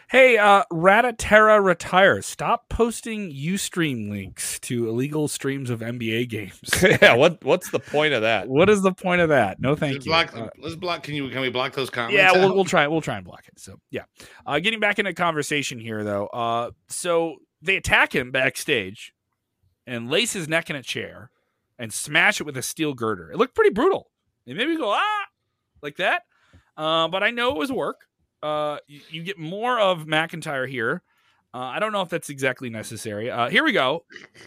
[0.09, 2.27] Hey, uh, Rataterra retires.
[2.27, 6.61] Stop posting UStream links to illegal streams of NBA games.
[6.83, 8.49] yeah, what what's the point of that?
[8.49, 9.61] what is the point of that?
[9.61, 10.13] No, thank Let's you.
[10.13, 10.37] block.
[10.37, 11.03] Uh, let's block.
[11.03, 11.29] Can you?
[11.31, 12.17] Can we block those comments?
[12.17, 12.87] yeah, we'll, we'll try.
[12.87, 13.59] We'll try and block it.
[13.59, 14.05] So yeah,
[14.47, 16.27] uh, getting back into conversation here though.
[16.27, 19.13] Uh, so they attack him backstage,
[19.87, 21.31] and lace his neck in a chair,
[21.79, 23.31] and smash it with a steel girder.
[23.31, 24.11] It looked pretty brutal.
[24.47, 25.25] They made me go ah
[25.83, 26.23] like that.
[26.77, 28.03] Uh, but I know it was work.
[28.43, 31.03] Uh, you, you get more of McIntyre here.
[31.55, 33.31] Uh, I don't know if that's exactly necessary.
[33.31, 34.05] Uh, here we go.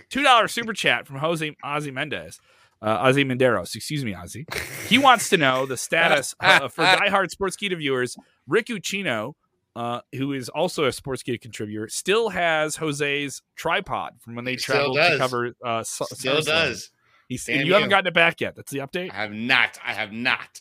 [0.09, 2.39] Two dollar super chat from Jose Ozzy Mendez.
[2.81, 4.51] Uh, Ozzy Menderos, excuse me, Ozzy.
[4.87, 8.17] He wants to know the status uh, for diehard Sportskeeda viewers.
[8.47, 9.33] Rick Ucchino,
[9.75, 14.57] uh, who is also a Sports Sportskeeda contributor, still has Jose's tripod from when they
[14.57, 15.53] still traveled to cover.
[15.63, 16.89] Uh, Still does.
[17.27, 18.55] He's, Damn you haven't gotten it back yet.
[18.55, 19.11] That's the update.
[19.11, 19.77] I have not.
[19.85, 20.60] I have not.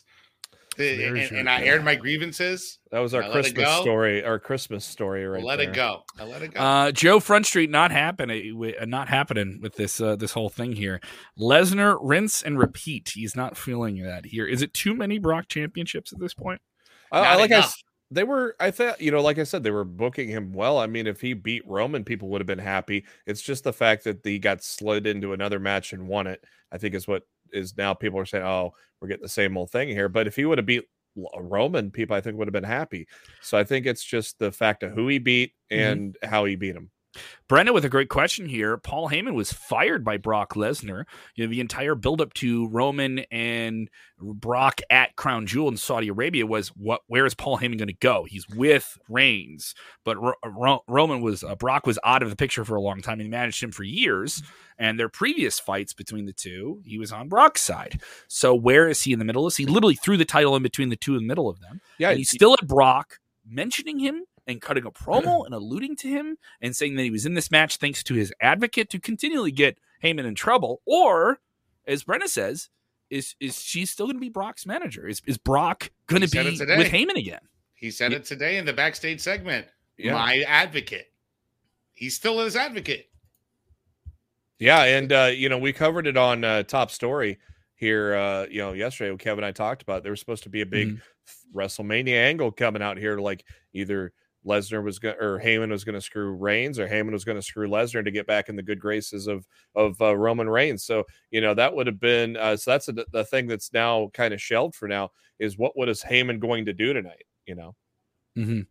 [0.81, 2.79] And, There's your and I aired my grievances.
[2.91, 4.23] That was our I Christmas story.
[4.23, 5.69] Our Christmas story, right I let there.
[5.69, 6.03] it go.
[6.19, 6.59] I let it go.
[6.59, 10.73] Uh, Joe Front Street not happening, uh, not happening with this uh, this whole thing
[10.73, 10.99] here.
[11.39, 13.11] Lesnar rinse and repeat.
[13.13, 14.45] He's not feeling that here.
[14.45, 16.61] Is it too many Brock championships at this point?
[17.11, 17.65] I, I like I, enough.
[17.65, 18.55] s- they were.
[18.59, 20.77] I thought you know, like I said, they were booking him well.
[20.77, 23.05] I mean, if he beat Roman, people would have been happy.
[23.25, 26.43] It's just the fact that he got slid into another match and won it.
[26.71, 28.43] I think is what is now people are saying.
[28.43, 30.09] Oh, we're getting the same old thing here.
[30.09, 30.83] But if he would have beat
[31.17, 33.07] L- Roman, people I think would have been happy.
[33.41, 35.91] So I think it's just the fact of who he beat Mhm.
[35.91, 36.91] and how he beat him.
[37.47, 38.77] Brenda with a great question here.
[38.77, 41.03] Paul Heyman was fired by Brock Lesnar.
[41.35, 46.45] You know, the entire buildup to Roman and Brock at Crown Jewel in Saudi Arabia
[46.45, 47.01] was what?
[47.07, 48.25] Where is Paul Heyman going to go?
[48.27, 52.63] He's with Reigns, but Ro- Ro- Roman was uh, Brock was out of the picture
[52.63, 53.13] for a long time.
[53.13, 54.41] And he managed him for years.
[54.77, 58.01] And their previous fights between the two, he was on Brock's side.
[58.27, 59.45] So where is he in the middle?
[59.45, 61.81] Is he literally threw the title in between the two in the middle of them?
[61.99, 66.07] Yeah, and he's still at Brock, mentioning him and cutting a promo and alluding to
[66.07, 69.51] him and saying that he was in this match thanks to his advocate to continually
[69.51, 70.81] get Heyman in trouble.
[70.85, 71.39] Or,
[71.85, 72.69] as Brenna says,
[73.09, 75.07] is is she still going to be Brock's manager?
[75.07, 77.41] Is is Brock going to be with Heyman again?
[77.73, 79.67] He said it today in the backstage segment.
[79.97, 80.13] Yeah.
[80.13, 81.11] My advocate.
[81.93, 83.09] He's still his advocate.
[84.59, 87.39] Yeah, and uh, you know we covered it on uh, Top Story
[87.75, 88.15] here.
[88.15, 90.65] Uh, you know, yesterday Kevin and I talked about there was supposed to be a
[90.65, 91.59] big mm-hmm.
[91.59, 94.13] WrestleMania angle coming out here, like either
[94.45, 97.41] Lesnar was going or Heyman was going to screw Reigns or Heyman was going to
[97.41, 100.83] screw Lesnar to get back in the good graces of of uh, Roman Reigns.
[100.83, 104.09] So you know that would have been uh, so that's a, the thing that's now
[104.13, 107.25] kind of shelved for now is what what is Heyman going to do tonight?
[107.45, 107.75] You know.
[108.37, 108.61] Mm-hmm.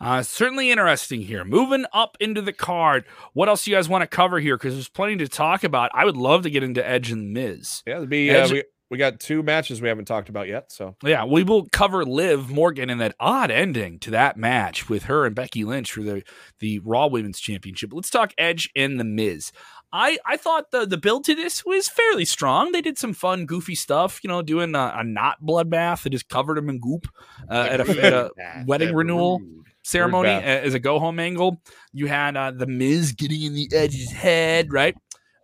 [0.00, 1.44] Uh, certainly interesting here.
[1.44, 4.56] Moving up into the card, what else do you guys want to cover here?
[4.56, 5.90] Because there's plenty to talk about.
[5.94, 7.82] I would love to get into Edge and Miz.
[7.86, 10.48] Yeah, it'd be uh, Edge, uh, we, we got two matches we haven't talked about
[10.48, 10.70] yet.
[10.70, 15.04] So yeah, we will cover Liv Morgan and that odd ending to that match with
[15.04, 16.22] her and Becky Lynch for the
[16.60, 17.90] the Raw Women's Championship.
[17.92, 19.52] Let's talk Edge and the Miz.
[19.92, 22.72] I, I thought the the build to this was fairly strong.
[22.72, 26.02] They did some fun, goofy stuff, you know, doing a, a not bloodbath.
[26.02, 27.08] They just covered him in goop
[27.50, 28.30] uh, at a, at a
[28.66, 29.40] wedding renewal
[29.82, 31.62] ceremony as a go home angle.
[31.92, 34.96] You had uh, the Miz getting in the Edge's head, right?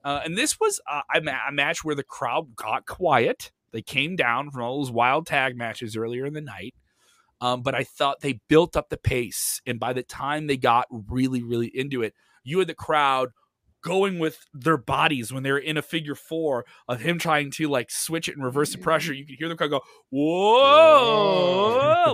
[0.05, 3.53] Uh, and this was uh, a, match where the crowd got quiet.
[3.73, 6.75] They came down from all those wild tag matches earlier in the night.
[7.41, 9.61] Um, but I thought they built up the pace.
[9.67, 13.31] And by the time they got really, really into it, you had the crowd
[13.83, 17.69] going with their bodies when they were in a figure four of him trying to
[17.69, 19.13] like switch it and reverse the pressure.
[19.13, 21.35] You could hear the crowd go, whoa,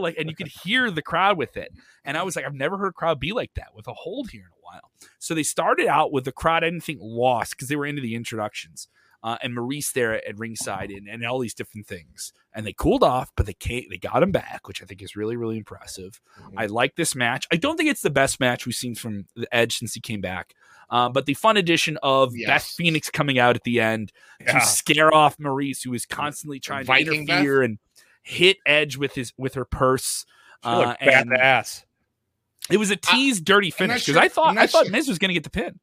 [0.01, 1.71] like, and you could hear the crowd with it.
[2.05, 4.31] And I was like, I've never heard a crowd be like that with a hold
[4.31, 4.91] here in a while.
[5.19, 8.03] So they started out with the crowd, I didn't think lost because they were into
[8.03, 8.89] the introductions.
[9.21, 12.33] Uh, and Maryse there at ringside and, and all these different things.
[12.55, 15.17] And they cooled off, but they came, they got him back, which I think is
[15.17, 16.21] really, really impressive.
[16.41, 16.57] Mm-hmm.
[16.59, 17.45] I like this match.
[17.53, 20.21] I don't think it's the best match we've seen from the Edge since he came
[20.21, 20.55] back.
[20.91, 22.49] Uh, but the fun addition of yes.
[22.49, 24.59] Beth Phoenix coming out at the end yeah.
[24.59, 27.65] to scare off Maryse, who is constantly trying Viking to interfere Beth?
[27.67, 27.79] and
[28.23, 30.25] hit Edge with his with her purse.
[30.63, 31.85] Uh, badass.
[32.71, 34.93] It was a tease, I, dirty finish because sure, I thought I thought sure.
[34.93, 35.79] Miz was going to get the pin.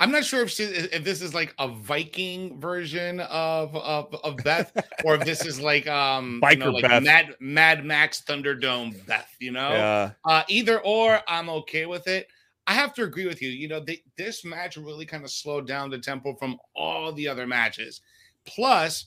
[0.00, 4.36] I'm not sure if she, if this is like a Viking version of of, of
[4.38, 4.72] Beth,
[5.04, 7.02] or if this is like um Biker you know, like Beth.
[7.02, 9.30] Mad Mad Max Thunderdome Beth.
[9.40, 10.10] You know, yeah.
[10.24, 12.28] Uh, either or, I'm okay with it.
[12.68, 13.48] I have to agree with you.
[13.48, 17.26] You know, they, this match really kind of slowed down the tempo from all the
[17.26, 18.02] other matches.
[18.44, 19.06] Plus,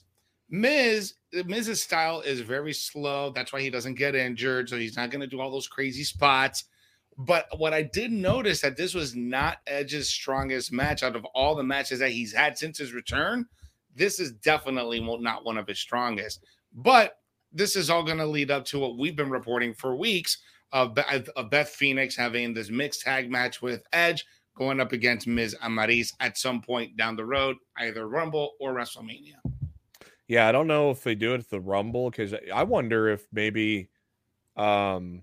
[0.50, 1.14] Miz,
[1.46, 3.30] Miz's style is very slow.
[3.30, 4.68] That's why he doesn't get injured.
[4.68, 6.64] So he's not going to do all those crazy spots.
[7.16, 11.54] But what I did notice that this was not Edge's strongest match out of all
[11.54, 13.46] the matches that he's had since his return.
[13.94, 16.44] This is definitely not one of his strongest.
[16.74, 17.18] But
[17.52, 20.38] this is all going to lead up to what we've been reporting for weeks
[20.72, 20.96] of,
[21.36, 24.24] of Beth Phoenix having this mixed tag match with Edge
[24.56, 28.74] going up against Miz and Maryse at some point down the road, either Rumble or
[28.74, 29.36] WrestleMania.
[30.28, 33.26] Yeah, I don't know if they do it at the Rumble because I wonder if
[33.32, 33.88] maybe
[34.56, 35.22] um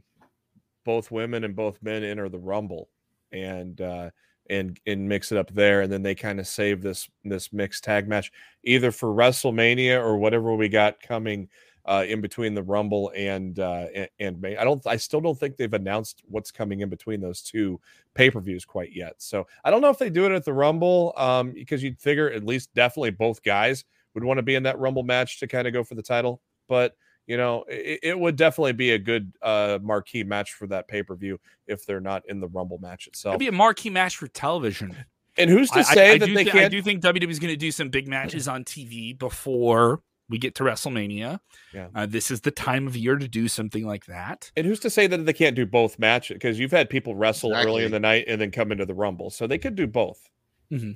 [0.86, 2.90] both women and both men enter the Rumble
[3.32, 4.10] and uh,
[4.50, 7.84] and and mix it up there, and then they kind of save this this mixed
[7.84, 8.32] tag match
[8.64, 11.48] either for WrestleMania or whatever we got coming
[11.90, 13.88] uh, in between the Rumble and uh,
[14.20, 14.56] and, May.
[14.56, 14.86] I don't.
[14.86, 17.82] I still don't think they've announced what's coming in between those two
[18.14, 19.16] pay per views quite yet.
[19.18, 22.30] So I don't know if they do it at the Rumble um, because you'd figure
[22.30, 25.68] at least definitely both guys would want to be in that Rumble match to kind
[25.68, 29.32] of go for the title, but you know, it, it, would definitely be a good
[29.42, 33.08] uh, marquee match for that pay per view if they're not in the Rumble match
[33.08, 33.34] itself.
[33.34, 34.96] It'd be a marquee match for television.
[35.38, 36.66] And who's to say I, I that they th- can't?
[36.66, 40.38] I do think WWE is going to do some big matches on TV before we
[40.38, 41.40] get to WrestleMania.
[41.74, 44.52] Yeah, uh, this is the time of year to do something like that.
[44.56, 46.36] And who's to say that they can't do both matches?
[46.36, 47.72] Because you've had people wrestle exactly.
[47.72, 50.30] early in the night and then come into the Rumble, so they could do both.
[50.72, 50.92] Mm-hmm.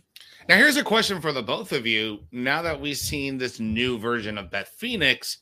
[0.47, 2.19] Now, here's a question for the both of you.
[2.31, 5.39] Now that we've seen this new version of Beth Phoenix,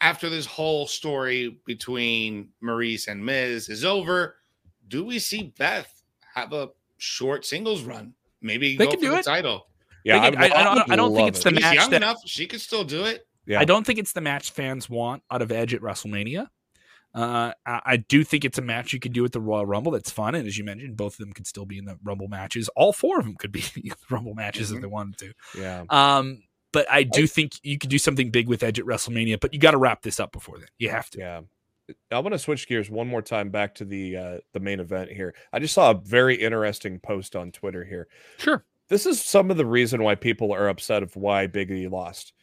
[0.00, 4.36] after this whole story between Maryse and Miz is over,
[4.88, 6.02] do we see Beth
[6.34, 8.14] have a short singles run?
[8.42, 9.24] Maybe they can do the it.
[9.24, 9.66] title.
[10.04, 12.18] Yeah, I, I, I, don't, I don't think it's the He's match young that, enough.
[12.24, 13.26] She could still do it.
[13.46, 13.60] Yeah.
[13.60, 16.48] I don't think it's the match fans want out of Edge at WrestleMania.
[17.12, 19.90] Uh, I, I, do think it's a match you could do at the Royal Rumble.
[19.90, 22.28] That's fun, and as you mentioned, both of them could still be in the Rumble
[22.28, 22.68] matches.
[22.76, 24.76] All four of them could be in the Rumble matches mm-hmm.
[24.76, 25.32] if they wanted to.
[25.58, 25.84] Yeah.
[25.90, 29.40] Um, but I do I, think you could do something big with Edge at WrestleMania.
[29.40, 30.68] But you got to wrap this up before then.
[30.78, 31.18] You have to.
[31.18, 31.40] Yeah.
[32.12, 35.10] I want to switch gears one more time back to the uh, the main event
[35.10, 35.34] here.
[35.52, 38.06] I just saw a very interesting post on Twitter here.
[38.38, 38.64] Sure.
[38.90, 42.34] This is some of the reason why people are upset of why Big E lost.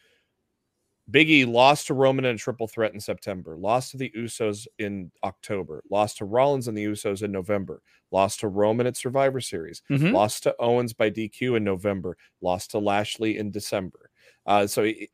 [1.10, 4.66] Big E lost to Roman in a triple threat in September, lost to the Usos
[4.78, 9.40] in October, lost to Rollins and the Usos in November, lost to Roman at Survivor
[9.40, 10.14] Series, mm-hmm.
[10.14, 14.10] lost to Owens by DQ in November, lost to Lashley in December.
[14.46, 15.10] Uh, so it,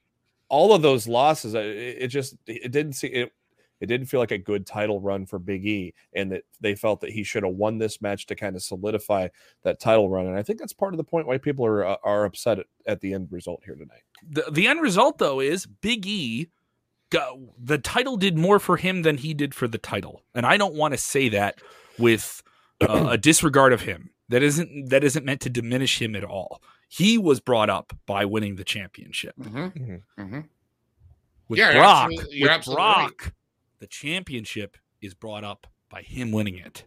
[0.49, 3.33] all of those losses, uh, it, it just it didn't see it
[3.85, 7.01] it didn't feel like a good title run for Big E, and that they felt
[7.03, 9.29] that he should have won this match to kind of solidify
[9.63, 10.27] that title run.
[10.27, 12.67] And I think that's part of the point why people are uh, are upset at,
[12.87, 14.03] at the end result here tonight.
[14.29, 16.49] The the end result though is Big E
[17.11, 20.57] got the title did more for him than he did for the title, and I
[20.57, 21.61] don't want to say that
[21.99, 22.43] with
[22.81, 24.11] uh, a disregard of him.
[24.31, 26.63] That isn't that isn't meant to diminish him at all.
[26.89, 29.35] He was brought up by winning the championship.
[29.39, 29.59] Mm-hmm.
[29.59, 30.23] Mm-hmm.
[30.23, 30.41] mm-hmm.
[31.47, 33.33] With yeah, Brock, with Brock, right
[33.85, 36.85] the championship is brought up by him winning it.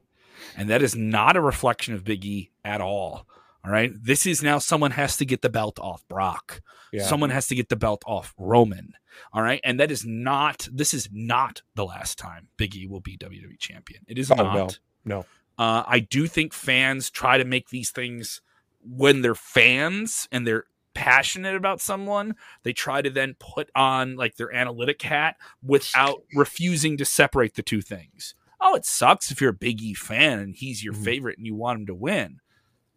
[0.58, 3.28] And that is not a reflection of Big E at all.
[3.64, 3.92] All right.
[3.94, 6.60] This is now someone has to get the belt off Brock.
[6.92, 7.04] Yeah.
[7.04, 8.94] Someone has to get the belt off Roman.
[9.32, 9.62] All right.
[9.64, 13.60] And that is not, this is not the last time Big E will be WWE
[13.60, 14.02] champion.
[14.08, 14.56] It is oh, not.
[14.56, 14.70] No.
[15.06, 15.20] no.
[15.64, 18.42] Uh, I do think fans try to make these things
[18.82, 20.64] when they're fans and they're
[20.98, 26.98] passionate about someone, they try to then put on like their analytic hat without refusing
[26.98, 28.34] to separate the two things.
[28.60, 31.04] Oh, it sucks if you're a Big E fan and he's your mm-hmm.
[31.04, 32.40] favorite and you want him to win.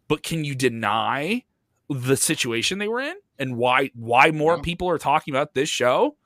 [0.07, 1.43] But can you deny
[1.89, 4.63] the situation they were in and why why more yeah.
[4.63, 6.17] people are talking about this show?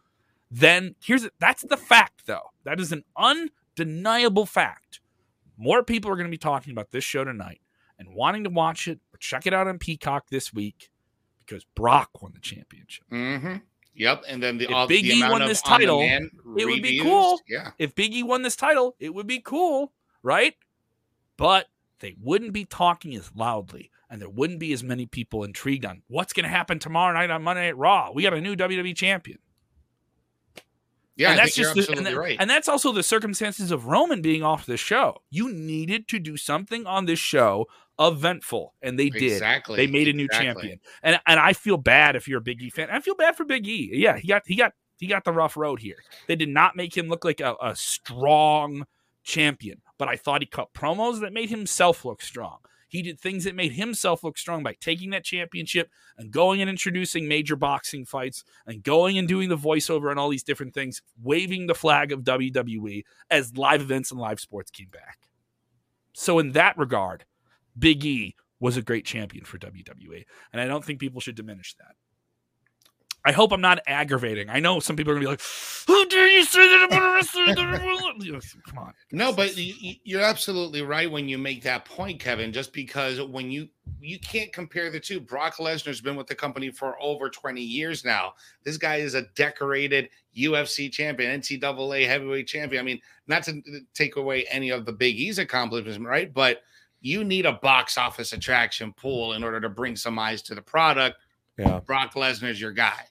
[0.50, 2.52] Then here's that's the fact though.
[2.64, 5.02] That is an undeniable fact.
[5.58, 7.60] More people are going to be talking about this show tonight
[8.00, 10.90] and wanting to watch it or check it out on Peacock this week
[11.46, 13.06] because Brock won the championship.
[13.12, 13.56] Mm-hmm.
[13.96, 17.40] Yep, and then the if Big the E won this title, it would be cool.
[17.48, 20.54] Yeah, if Big E won this title, it would be cool, right?
[21.38, 21.68] But
[22.00, 26.02] they wouldn't be talking as loudly, and there wouldn't be as many people intrigued on
[26.08, 28.12] what's going to happen tomorrow night on Monday Night Raw.
[28.14, 29.40] We got a new WWE champion.
[31.16, 32.36] Yeah, and that's just the, and, that, right.
[32.38, 35.22] and that's also the circumstances of Roman being off the show.
[35.30, 37.68] You needed to do something on this show
[38.00, 39.34] eventful, and they did.
[39.34, 39.78] Exactly.
[39.78, 40.48] They made a new exactly.
[40.48, 42.90] champion, and and I feel bad if you're a Big E fan.
[42.90, 43.92] I feel bad for Big E.
[43.94, 45.98] Yeah, he got he got he got the rough road here.
[46.28, 48.86] They did not make him look like a, a strong
[49.24, 52.60] champion, but I thought he cut promos that made himself look strong.
[52.88, 56.70] He did things that made himself look strong by taking that championship and going and
[56.70, 61.02] introducing major boxing fights and going and doing the voiceover and all these different things,
[61.22, 65.18] waving the flag of WWE as live events and live sports came back.
[66.14, 67.26] So, in that regard,
[67.78, 70.26] Big E was a great champion for WWE.
[70.54, 71.96] And I don't think people should diminish that.
[73.28, 74.52] I hope I'm not aggravating.
[74.52, 75.42] I know some people are gonna be like,
[75.88, 77.56] oh, "How dare you say that about a wrestler?"
[78.68, 78.94] Come on.
[79.12, 82.54] No, but you're absolutely right when you make that point, Kevin.
[82.54, 83.68] Just because when you
[84.00, 85.20] you can't compare the two.
[85.20, 88.34] Brock Lesnar's been with the company for over 20 years now.
[88.64, 92.82] This guy is a decorated UFC champion, NCAA heavyweight champion.
[92.82, 93.62] I mean, not to
[93.96, 96.32] take away any of the Big E's accomplishments, right?
[96.32, 96.62] But
[97.06, 100.62] you need a box office attraction pool in order to bring some eyes to the
[100.62, 101.18] product.
[101.56, 103.06] Yeah, Brock Lesnar's your guy.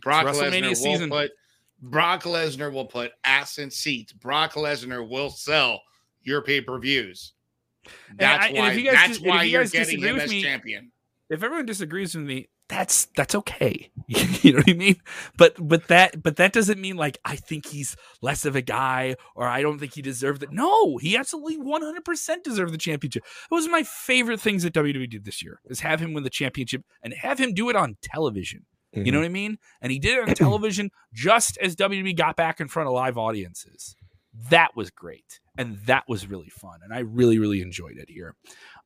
[0.00, 1.30] Brock Lesnar will put
[1.80, 4.12] Brock Lesnar will put ass in seats.
[4.12, 5.80] Brock Lesnar will sell
[6.22, 7.34] your pay per views.
[8.18, 8.82] That's I, why.
[8.82, 10.90] That's why you are getting him as me, champion.
[11.30, 13.90] If everyone disagrees with me, that's that's okay.
[14.08, 14.96] you know what I mean?
[15.36, 19.16] But but that but that doesn't mean like I think he's less of a guy
[19.34, 20.50] or I don't think he deserved it.
[20.50, 23.24] No, he absolutely 100% deserved the championship.
[23.50, 26.30] It was my favorite things that WWE did this year is have him win the
[26.30, 28.66] championship and have him do it on television.
[28.94, 29.06] Mm-hmm.
[29.06, 29.22] You know mm-hmm.
[29.22, 29.58] what I mean?
[29.80, 33.16] And he did it on television just as WWE got back in front of live
[33.16, 33.94] audiences.
[34.50, 35.40] That was great.
[35.56, 36.80] And that was really fun.
[36.82, 38.34] And I really, really enjoyed it here.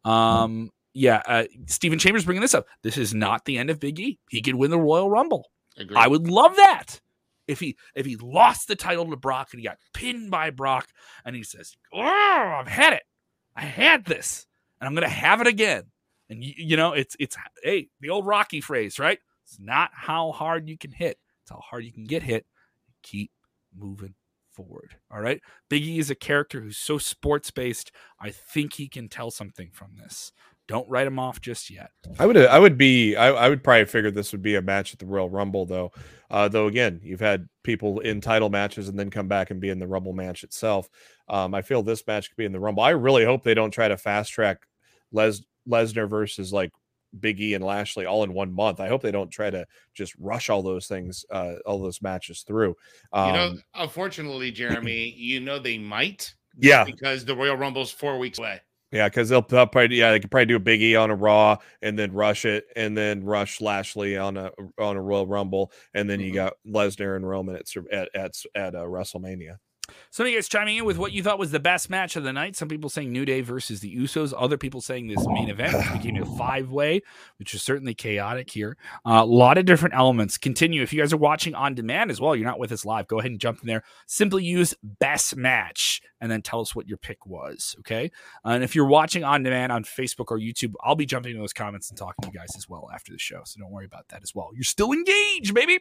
[0.04, 2.66] Um, yeah, uh, Stephen Chambers bringing this up.
[2.82, 4.18] This is not the end of Big E.
[4.28, 5.50] He could win the Royal Rumble.
[5.76, 5.96] Agreed.
[5.96, 7.00] I would love that
[7.46, 10.88] if he if he lost the title to Brock and he got pinned by Brock
[11.24, 13.02] and he says, "Oh, I've had it.
[13.56, 14.46] I had this,
[14.80, 15.84] and I'm gonna have it again."
[16.28, 19.18] And you, you know, it's it's hey, the old Rocky phrase, right?
[19.44, 22.46] It's not how hard you can hit; it's how hard you can get hit.
[23.02, 23.30] Keep
[23.76, 24.14] moving
[24.50, 24.96] forward.
[25.10, 25.40] All right.
[25.70, 27.90] Biggie is a character who's so sports based.
[28.20, 30.32] I think he can tell something from this.
[30.70, 31.90] Don't write them off just yet.
[32.20, 34.92] I would I would be I, I would probably figure this would be a match
[34.92, 35.90] at the Royal Rumble though.
[36.30, 39.68] Uh, though again, you've had people in title matches and then come back and be
[39.68, 40.88] in the Rumble match itself.
[41.28, 42.84] Um, I feel this match could be in the Rumble.
[42.84, 44.58] I really hope they don't try to fast track
[45.10, 46.70] Les Lesnar versus like
[47.18, 48.78] Big E and Lashley all in one month.
[48.78, 52.44] I hope they don't try to just rush all those things, uh, all those matches
[52.46, 52.76] through.
[53.12, 56.32] Um, you know, um, unfortunately, Jeremy, you know they might.
[56.56, 58.60] Yeah, because the Royal Rumble's four weeks away.
[58.92, 61.14] Yeah, because they'll, they'll, probably yeah they could probably do a Big E on a
[61.14, 65.70] Raw and then rush it and then rush Lashley on a on a Royal Rumble
[65.94, 66.28] and then mm-hmm.
[66.28, 69.58] you got Lesnar and Roman at at at, at uh, WrestleMania.
[70.10, 72.24] Some of you guys chiming in with what you thought was the best match of
[72.24, 72.56] the night.
[72.56, 74.32] Some people saying New Day versus the Usos.
[74.36, 77.02] Other people saying this main event, became a five way,
[77.38, 78.76] which is certainly chaotic here.
[79.04, 80.38] Uh, a lot of different elements.
[80.38, 80.82] Continue.
[80.82, 83.18] If you guys are watching on demand as well, you're not with us live, go
[83.18, 83.82] ahead and jump in there.
[84.06, 87.74] Simply use best match and then tell us what your pick was.
[87.80, 88.10] Okay.
[88.44, 91.38] Uh, and if you're watching on demand on Facebook or YouTube, I'll be jumping in
[91.38, 93.40] those comments and talking to you guys as well after the show.
[93.44, 94.50] So don't worry about that as well.
[94.54, 95.80] You're still engaged, baby.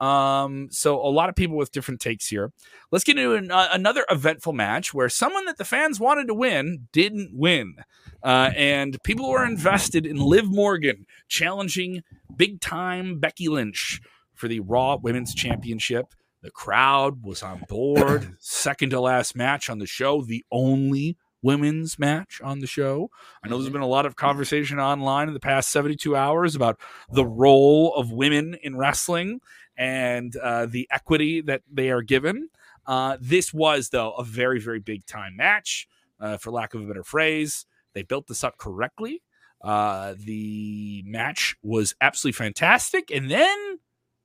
[0.00, 2.52] Um, so a lot of people with different takes here.
[2.90, 6.34] Let's get into an, uh, another eventful match where someone that the fans wanted to
[6.34, 7.76] win didn't win.
[8.22, 12.02] Uh, and people were invested in Liv Morgan challenging
[12.36, 14.00] big time Becky Lynch
[14.34, 16.14] for the Raw Women's Championship.
[16.42, 18.36] The crowd was on board.
[18.38, 21.16] Second to last match on the show, the only
[21.46, 23.08] women's match on the show.
[23.42, 26.80] I know there's been a lot of conversation online in the past 72 hours about
[27.10, 29.40] the role of women in wrestling
[29.76, 32.48] and uh, the equity that they are given.
[32.86, 35.88] Uh, this was, though, a very, very big time match,
[36.20, 37.64] uh, for lack of a better phrase.
[37.94, 39.22] They built this up correctly.
[39.62, 43.10] Uh, the match was absolutely fantastic.
[43.10, 43.78] And then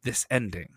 [0.03, 0.69] this ending.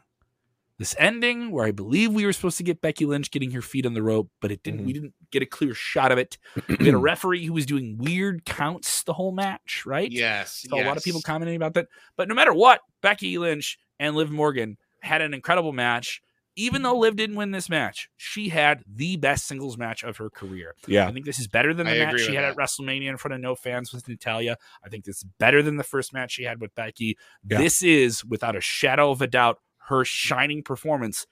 [0.79, 3.87] This ending, where I believe we were supposed to get Becky Lynch getting her feet
[3.87, 4.81] on the rope, but it didn't.
[4.81, 4.87] Mm-hmm.
[4.87, 6.37] We didn't get a clear shot of it.
[6.69, 10.11] we had a referee who was doing weird counts the whole match, right?
[10.11, 10.65] Yes.
[10.69, 10.85] So yes.
[10.85, 11.87] a lot of people commenting about that.
[12.17, 16.21] But no matter what, Becky Lynch and Liv Morgan had an incredible match.
[16.57, 20.31] Even though Liv didn't win this match, she had the best singles match of her
[20.31, 20.77] career.
[20.87, 21.09] Yeah.
[21.09, 22.53] I think this is better than the I match she had that.
[22.53, 24.57] at WrestleMania in front of no fans with Natalya.
[24.85, 27.19] I think this is better than the first match she had with Becky.
[27.45, 27.59] Yeah.
[27.59, 29.59] This is, without a shadow of a doubt,
[29.89, 31.27] her shining performance.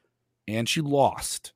[0.49, 1.53] And she lost.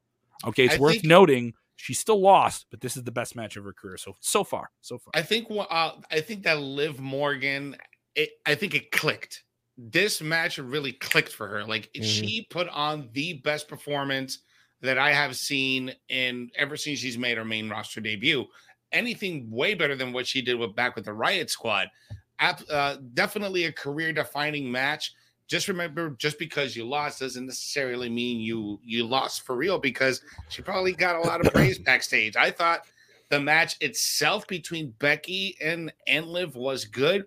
[0.47, 3.57] Okay, it's I worth think, noting she still lost, but this is the best match
[3.57, 3.97] of her career.
[3.97, 5.11] So so far, so far.
[5.15, 7.77] I think uh, I think that Liv Morgan,
[8.15, 9.43] it, I think it clicked
[9.79, 11.65] this match really clicked for her.
[11.65, 12.03] Like mm-hmm.
[12.03, 14.39] she put on the best performance
[14.81, 18.47] that I have seen in ever since she's made her main roster debut.
[18.93, 21.89] Anything way better than what she did with back with the Riot Squad.
[22.39, 25.15] Uh, definitely a career defining match.
[25.49, 29.79] Just remember, just because you lost doesn't necessarily mean you you lost for real.
[29.79, 32.37] Because she probably got a lot of praise backstage.
[32.37, 32.87] I thought
[33.29, 37.27] the match itself between Becky and and Liv was good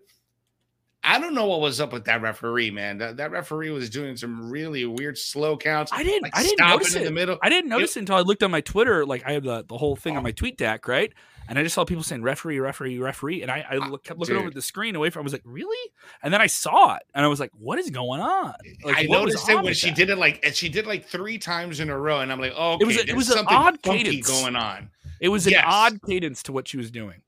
[1.03, 2.97] I don't know what was up with that referee, man.
[2.97, 5.93] That, that referee was doing some really weird slow counts.
[5.93, 6.23] I didn't.
[6.23, 7.37] Like I didn't notice it in the middle.
[7.41, 9.05] I didn't notice it, it until I looked on my Twitter.
[9.05, 10.17] Like I had the, the whole thing oh.
[10.17, 11.13] on my tweet deck, right?
[11.47, 14.19] And I just saw people saying referee, referee, referee, and I, I ah, look, kept
[14.19, 14.41] looking Dude.
[14.43, 15.21] over the screen away from.
[15.21, 15.91] I was like, really?
[16.21, 18.53] And then I saw it, and I was like, what is going on?
[18.83, 19.95] Like, I noticed it when she that?
[19.95, 22.53] did it like, and she did like three times in a row, and I'm like,
[22.55, 24.91] oh, okay, it was a, it was an odd cadence going on.
[25.19, 25.63] It was yes.
[25.63, 27.23] an odd cadence to what she was doing.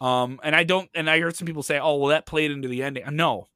[0.00, 2.68] Um, and I don't, and I heard some people say, oh, well, that played into
[2.68, 3.04] the ending.
[3.12, 3.48] No,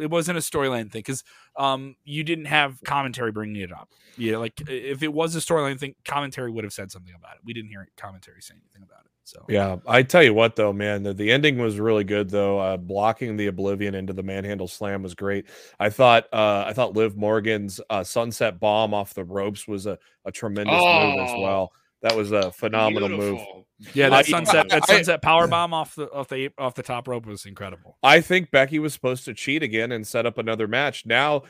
[0.00, 1.22] it wasn't a storyline thing because
[1.56, 3.88] um you didn't have commentary bringing it up.
[4.16, 7.40] Yeah, like if it was a storyline thing, commentary would have said something about it.
[7.44, 9.10] We didn't hear commentary say anything about it.
[9.24, 12.58] So yeah, I tell you what though, man, the, the ending was really good though.
[12.58, 15.46] Uh, blocking the oblivion into the manhandle slam was great.
[15.78, 19.98] I thought uh, I thought Liv Morgan's uh, sunset bomb off the ropes was a,
[20.24, 21.10] a tremendous oh.
[21.10, 21.40] move as oh.
[21.40, 21.72] well.
[22.02, 23.36] That was a phenomenal Beautiful.
[23.36, 23.94] move.
[23.94, 27.26] Yeah, that sunset that sunset power bomb off the off the off the top rope
[27.26, 27.96] was incredible.
[28.02, 31.06] I think Becky was supposed to cheat again and set up another match.
[31.06, 31.42] Now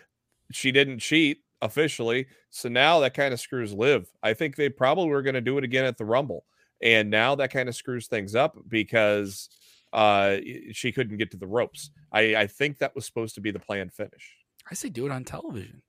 [0.51, 4.09] she didn't cheat officially, so now that kind of screws Liv.
[4.23, 6.45] I think they probably were going to do it again at the Rumble,
[6.83, 9.49] and now that kind of screws things up because
[9.93, 10.37] uh
[10.73, 11.91] she couldn't get to the ropes.
[12.13, 14.37] I I think that was supposed to be the planned finish.
[14.71, 15.83] I say do it on television.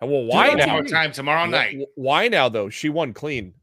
[0.00, 0.80] And well, why now?
[0.82, 1.78] Time tomorrow night.
[1.96, 2.68] Why now though?
[2.68, 3.54] She won clean.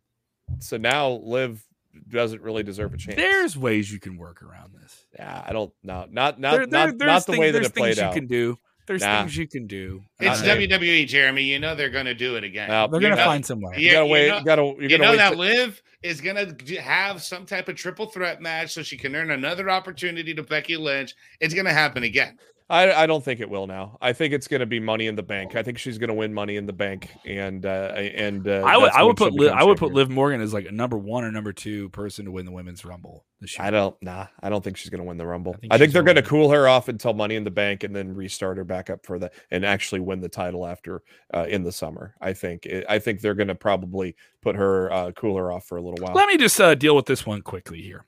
[0.59, 1.63] So now Liv
[2.09, 3.17] doesn't really deserve a chance.
[3.17, 5.05] There's ways you can work around this.
[5.17, 6.05] Yeah, I don't know.
[6.09, 8.13] Not not there, there, not, not the things, way that it played out.
[8.13, 8.59] You can do.
[8.87, 9.21] There's nah.
[9.21, 10.03] things you can do.
[10.19, 11.43] It's WWE, Jeremy.
[11.43, 12.69] You know they're going to do it again.
[12.69, 13.77] No, they're going to find some way.
[13.77, 14.25] You gotta wait.
[14.25, 15.37] You, know, gotta, you you know that to...
[15.37, 19.31] Liv is going to have some type of triple threat match so she can earn
[19.31, 21.15] another opportunity to Becky Lynch.
[21.39, 22.37] It's going to happen again.
[22.68, 23.97] I, I don't think it will now.
[24.01, 25.55] I think it's going to be Money in the Bank.
[25.55, 28.76] I think she's going to win Money in the Bank, and uh, and uh, I
[28.76, 31.24] would I would put Liv, I would put Liv Morgan as like a number one
[31.24, 33.24] or number two person to win the women's Rumble.
[33.59, 34.28] I don't nah.
[34.41, 35.53] I don't think she's going to win the Rumble.
[35.53, 37.84] I think, I think they're going to cool her off until Money in the Bank,
[37.84, 41.03] and then restart her back up for the and actually win the title after
[41.36, 42.16] uh, in the summer.
[42.20, 45.78] I think I think they're going to probably put her uh, cool her off for
[45.78, 46.16] a little while.
[46.16, 48.05] Let me just uh, deal with this one quickly here.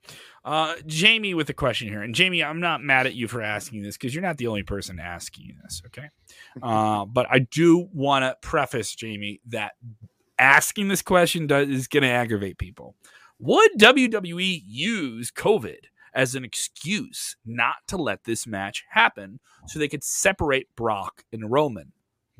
[0.48, 2.02] Uh, Jamie with a question here.
[2.02, 4.64] And Jamie, I'm not mad at you for asking this because you're not the only
[4.64, 5.82] person asking this.
[5.86, 6.10] Okay.
[6.64, 9.74] Uh, but I do want to preface, Jamie, that
[10.40, 12.96] asking this question does, is going to aggravate people.
[13.38, 15.78] Would WWE use COVID
[16.16, 21.52] as an excuse not to let this match happen so they could separate Brock and
[21.52, 21.92] Roman?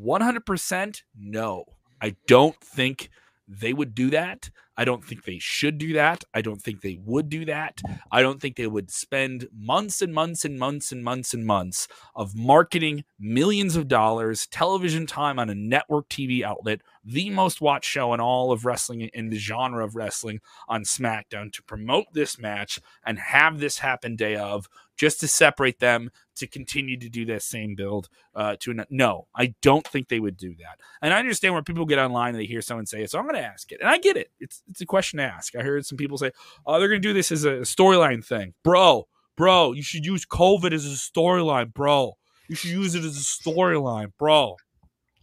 [0.02, 1.66] 100% no.
[2.02, 3.12] I don't think
[3.48, 4.50] they would do that.
[4.76, 6.24] I don't think they should do that.
[6.34, 7.82] I don't think they would do that.
[8.12, 11.88] I don't think they would spend months and months and months and months and months
[12.16, 17.90] of marketing millions of dollars, television time on a network TV outlet, the most watched
[17.90, 22.38] show in all of wrestling in the genre of wrestling on SmackDown to promote this
[22.38, 27.24] match and have this happen day of just to separate them to continue to do
[27.26, 30.80] that same build uh, to an, no i don't think they would do that.
[31.02, 33.26] And i understand when people get online and they hear someone say it so i'm
[33.26, 34.32] going to ask it and i get it.
[34.40, 35.56] It's, it's a question to ask.
[35.56, 36.32] I heard some people say
[36.66, 38.54] oh they're going to do this as a storyline thing.
[38.64, 42.18] Bro bro you should use covid as a storyline bro.
[42.50, 44.58] You should use it as a storyline bro.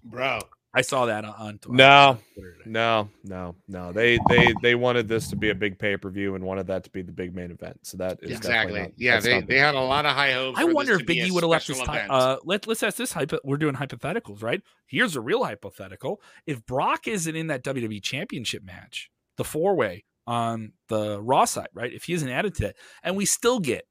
[0.03, 0.41] Bro
[0.75, 1.59] I saw that on.
[1.59, 1.77] Twitter.
[1.77, 2.19] No,
[2.67, 3.93] no, no, no.
[3.93, 6.83] They they they wanted this to be a big pay per view and wanted that
[6.85, 7.79] to be the big main event.
[7.83, 8.81] So that is exactly.
[8.81, 10.59] Not, yeah, they, they had a lot of high hopes.
[10.59, 11.81] I wonder if Biggie would have left this.
[11.81, 13.13] Time, uh, let let's ask this.
[13.13, 14.63] Hypo, we're doing hypotheticals, right?
[14.87, 16.21] Here's a real hypothetical.
[16.47, 21.69] If Brock isn't in that WWE Championship match, the four way on the Raw side,
[21.73, 21.93] right?
[21.93, 23.85] If he isn't added to it, and we still get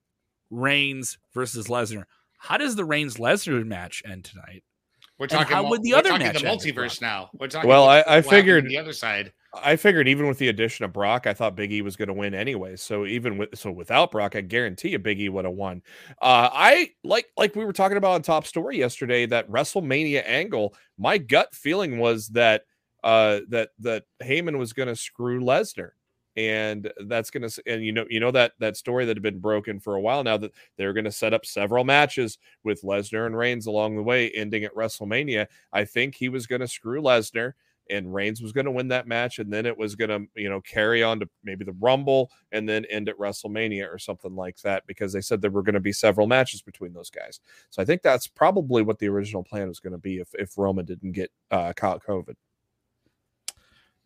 [0.50, 2.04] Reigns versus Lesnar,
[2.40, 4.64] how does the Reigns Lesnar match end tonight?
[5.24, 5.56] We're talking.
[5.56, 7.30] how would the other match the multiverse now?
[7.40, 7.70] We're talking.
[7.70, 9.32] Well, I, I figured the other side.
[9.54, 12.14] I figured even with the addition of Brock, I thought Big E was going to
[12.14, 12.76] win anyway.
[12.76, 15.82] So even with so without Brock, I guarantee you Big E would have won.
[16.22, 20.76] Uh, I like like we were talking about on Top Story yesterday that WrestleMania angle.
[20.98, 22.64] My gut feeling was that
[23.02, 25.92] uh, that that Heyman was going to screw Lesnar
[26.36, 29.40] and that's going to and you know you know that that story that had been
[29.40, 33.26] broken for a while now that they're going to set up several matches with Lesnar
[33.26, 35.48] and Reigns along the way ending at WrestleMania.
[35.72, 37.54] I think he was going to screw Lesnar
[37.90, 40.50] and Reigns was going to win that match and then it was going to you
[40.50, 44.58] know carry on to maybe the Rumble and then end at WrestleMania or something like
[44.62, 47.40] that because they said there were going to be several matches between those guys.
[47.70, 50.58] So I think that's probably what the original plan was going to be if if
[50.58, 52.36] Roman didn't get uh, caught COVID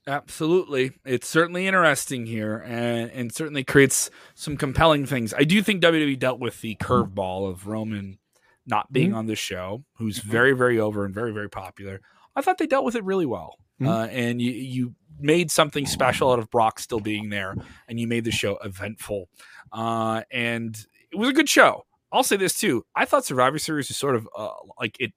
[0.07, 0.93] Absolutely.
[1.05, 5.33] It's certainly interesting here and, and certainly creates some compelling things.
[5.33, 8.17] I do think WWE dealt with the curveball of Roman
[8.65, 9.17] not being mm-hmm.
[9.17, 10.31] on the show, who's mm-hmm.
[10.31, 12.01] very, very over and very, very popular.
[12.35, 13.57] I thought they dealt with it really well.
[13.81, 13.87] Mm-hmm.
[13.91, 17.55] Uh, and you, you made something special out of Brock still being there,
[17.87, 19.29] and you made the show eventful.
[19.73, 20.77] Uh, and
[21.11, 21.85] it was a good show.
[22.11, 22.85] I'll say this too.
[22.95, 24.49] I thought Survivor Series was sort of uh,
[24.79, 25.11] like it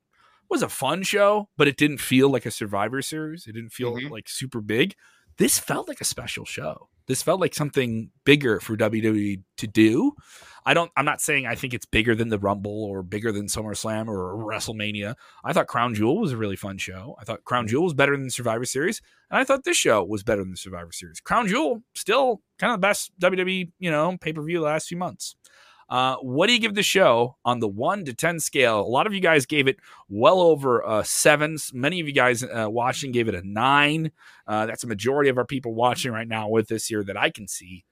[0.50, 3.46] was a fun show, but it didn't feel like a Survivor Series.
[3.46, 4.12] It didn't feel mm-hmm.
[4.12, 4.94] like super big.
[5.38, 6.88] This felt like a special show.
[7.06, 10.12] This felt like something bigger for WWE to do.
[10.64, 10.92] I don't.
[10.96, 14.36] I'm not saying I think it's bigger than the Rumble or bigger than SummerSlam or
[14.36, 15.14] WrestleMania.
[15.42, 17.16] I thought Crown Jewel was a really fun show.
[17.18, 17.70] I thought Crown mm-hmm.
[17.70, 20.56] Jewel was better than Survivor Series, and I thought this show was better than the
[20.56, 21.20] Survivor Series.
[21.20, 24.88] Crown Jewel still kind of the best WWE you know pay per view the last
[24.88, 25.36] few months.
[25.90, 28.80] Uh, what do you give the show on the one to 10 scale?
[28.80, 29.76] A lot of you guys gave it
[30.08, 31.72] well over uh, sevens.
[31.74, 34.12] Many of you guys uh, watching gave it a nine.
[34.46, 37.30] Uh, that's a majority of our people watching right now with this here that I
[37.30, 37.84] can see.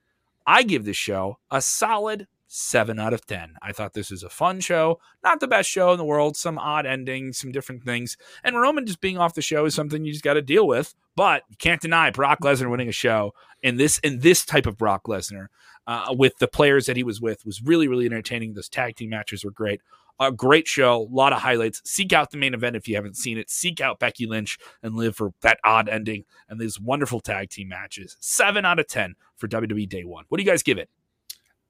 [0.47, 3.55] I give this show a solid seven out of 10.
[3.61, 6.57] I thought this was a fun show, not the best show in the world, some
[6.57, 8.17] odd endings, some different things.
[8.43, 10.95] And Roman just being off the show is something you just got to deal with.
[11.15, 14.77] But you can't deny Brock Lesnar winning a show in this in this type of
[14.77, 15.47] Brock Lesnar
[15.89, 18.53] uh, with the players that he was with was really, really entertaining.
[18.53, 19.81] Those tag team matches were great.
[20.19, 21.81] A great show, a lot of highlights.
[21.83, 23.49] Seek out the main event if you haven't seen it.
[23.49, 27.69] Seek out Becky Lynch and Liv for that odd ending and these wonderful tag team
[27.69, 28.15] matches.
[28.19, 30.25] Seven out of 10 for WWE Day One.
[30.29, 30.89] What do you guys give it?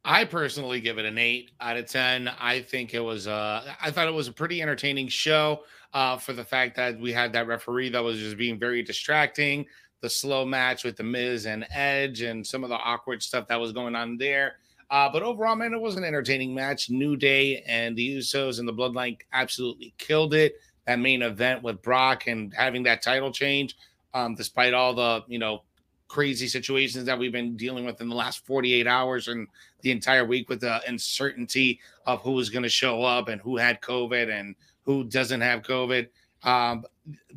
[0.03, 2.29] I personally give it an eight out of 10.
[2.39, 5.63] I think it was, uh, I thought it was a pretty entertaining show
[5.93, 9.65] uh, for the fact that we had that referee that was just being very distracting
[10.01, 13.59] the slow match with the Miz and Edge and some of the awkward stuff that
[13.59, 14.55] was going on there.
[14.89, 16.89] Uh, but overall, man, it was an entertaining match.
[16.89, 20.55] New Day and the Usos and the Bloodline absolutely killed it.
[20.87, 23.77] That main event with Brock and having that title change,
[24.15, 25.63] um, despite all the you know
[26.07, 29.47] crazy situations that we've been dealing with in the last 48 hours and
[29.81, 33.57] the entire week with the uncertainty of who was going to show up and who
[33.57, 36.07] had COVID and who doesn't have COVID.
[36.43, 36.83] Um,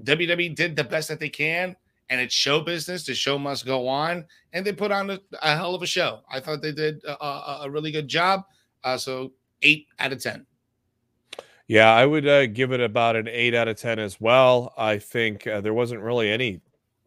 [0.02, 1.76] WWE did the best that they can,
[2.12, 3.06] and it's show business.
[3.06, 6.20] The show must go on, and they put on a, a hell of a show.
[6.30, 7.24] I thought they did a,
[7.62, 8.42] a, really good job.
[8.84, 9.32] Uh, so
[9.62, 10.44] eight out of ten.
[11.68, 14.74] Yeah, I would uh, give it about an eight out of ten as well.
[14.76, 16.60] I think uh, there wasn't really any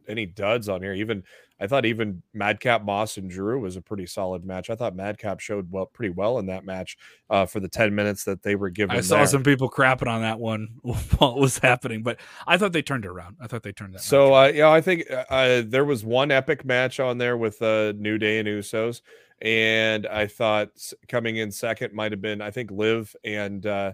[0.07, 0.93] any duds on here.
[0.93, 1.23] Even
[1.59, 4.69] I thought even Madcap Moss and Drew was a pretty solid match.
[4.69, 6.97] I thought Madcap showed well pretty well in that match
[7.29, 8.95] uh, for the 10 minutes that they were given.
[8.95, 9.27] I saw there.
[9.27, 13.05] some people crapping on that one while it was happening, but I thought they turned
[13.05, 13.37] it around.
[13.39, 14.01] I thought they turned that.
[14.01, 17.61] So uh, yeah, I think uh, uh, there was one epic match on there with
[17.61, 19.01] uh, New Day and Usos.
[19.41, 20.69] And I thought
[21.09, 23.91] coming in second might have been, I think, Liv and uh,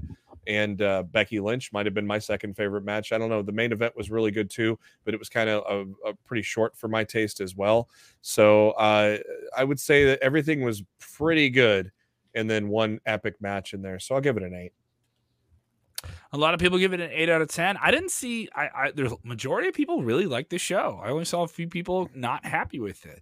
[0.47, 3.11] and uh, Becky Lynch might have been my second favorite match.
[3.11, 3.41] I don't know.
[3.41, 6.41] The main event was really good too, but it was kind of a, a pretty
[6.41, 7.89] short for my taste as well.
[8.21, 9.17] So uh,
[9.55, 11.91] I would say that everything was pretty good,
[12.33, 13.99] and then one epic match in there.
[13.99, 14.73] So I'll give it an eight.
[16.33, 17.77] A lot of people give it an eight out of ten.
[17.77, 18.49] I didn't see.
[18.55, 20.99] I, I there's majority of people really like the show.
[21.03, 23.21] I only saw a few people not happy with it.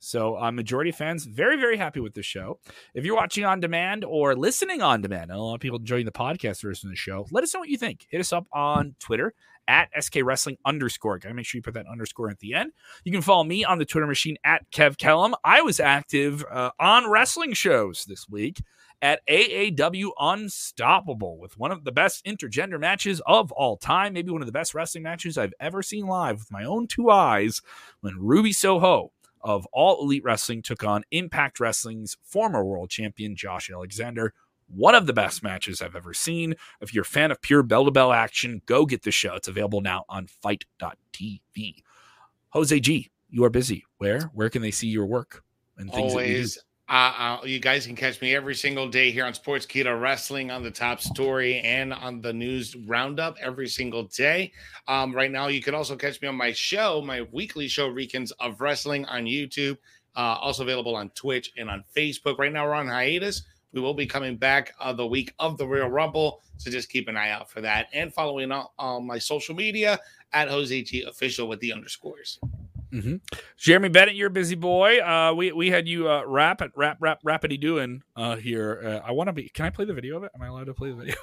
[0.00, 2.58] So, uh, majority fans very, very happy with the show.
[2.94, 6.12] If you're watching on demand or listening on demand, a lot of people enjoying the
[6.12, 8.06] podcast version of the show, let us know what you think.
[8.08, 9.34] Hit us up on Twitter
[9.68, 11.18] at SK Wrestling underscore.
[11.18, 12.72] Gotta make sure you put that underscore at the end.
[13.04, 15.34] You can follow me on the Twitter machine at Kev Kellam.
[15.44, 18.62] I was active uh, on wrestling shows this week
[19.02, 24.42] at AAW Unstoppable with one of the best intergender matches of all time, maybe one
[24.42, 27.62] of the best wrestling matches I've ever seen live with my own two eyes
[28.00, 33.70] when Ruby Soho of All Elite Wrestling took on Impact Wrestling's former world champion, Josh
[33.70, 34.34] Alexander.
[34.68, 36.54] One of the best matches I've ever seen.
[36.80, 39.34] If you're a fan of pure bell to bell action, go get the show.
[39.34, 41.82] It's available now on FITE.tv.
[42.50, 43.84] Jose G, you are busy.
[43.98, 44.30] Where?
[44.34, 45.42] Where can they see your work
[45.76, 46.58] and things Always
[46.90, 50.64] uh, uh, you guys can catch me every single day here on Sportskeeda Wrestling on
[50.64, 54.52] the top story and on the news roundup every single day.
[54.88, 58.32] Um, right now, you can also catch me on my show, my weekly show, Weekends
[58.40, 59.78] of Wrestling on YouTube.
[60.16, 62.38] Uh, also available on Twitch and on Facebook.
[62.38, 63.42] Right now, we're on hiatus.
[63.72, 67.06] We will be coming back uh, the week of the Royal Rumble, so just keep
[67.06, 67.86] an eye out for that.
[67.92, 70.00] And following on, on my social media
[70.32, 72.40] at Jose G Official with the underscores.
[72.92, 73.16] Mm-hmm.
[73.56, 74.98] Jeremy Bennett, you're a busy boy.
[74.98, 78.80] Uh, we we had you uh, rap at rap rap rapidy doing uh, here.
[78.84, 79.48] Uh, I want to be.
[79.48, 80.32] Can I play the video of it?
[80.34, 81.16] Am I allowed to play the video?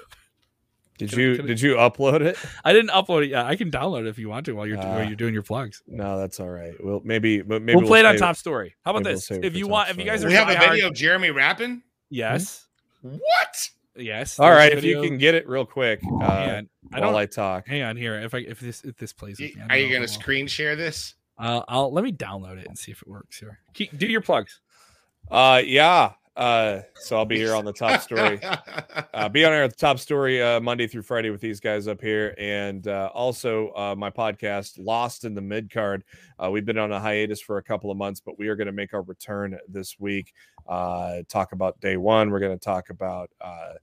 [0.98, 2.38] Did can you I, did I, you upload it?
[2.66, 3.46] I didn't upload it yet.
[3.46, 5.84] I can download it if you want to while you're while you're doing your plugs.
[5.88, 6.74] No, that's all right.
[6.84, 8.76] Well, maybe maybe we'll, we'll play it on top story.
[8.84, 9.30] How about this?
[9.30, 11.32] We'll if you want, if you guys are, we have a video hard, of Jeremy
[11.32, 11.84] rapping.
[12.10, 12.66] Yes.
[13.02, 13.70] What?
[13.96, 14.40] Yes.
[14.40, 14.72] All right.
[14.72, 17.14] If you can get it real quick, uh, I don't.
[17.14, 17.68] While I talk.
[17.68, 18.16] Hang on here.
[18.20, 21.14] If I if this if this plays, you, are you going to screen share this?
[21.38, 23.60] Uh, I'll let me download it and see if it works here.
[23.74, 24.62] Keep, do your plugs.
[25.30, 26.14] Uh, yeah.
[26.38, 28.40] Uh, so I'll be here on the top story.
[29.14, 31.88] uh, be on air at the top story uh, Monday through Friday with these guys
[31.88, 36.04] up here, and uh, also uh, my podcast Lost in the Mid Card.
[36.38, 38.68] Uh, we've been on a hiatus for a couple of months, but we are going
[38.68, 40.32] to make our return this week.
[40.68, 42.30] Uh, talk about day one.
[42.30, 43.32] We're going to talk about.
[43.42, 43.74] Uh,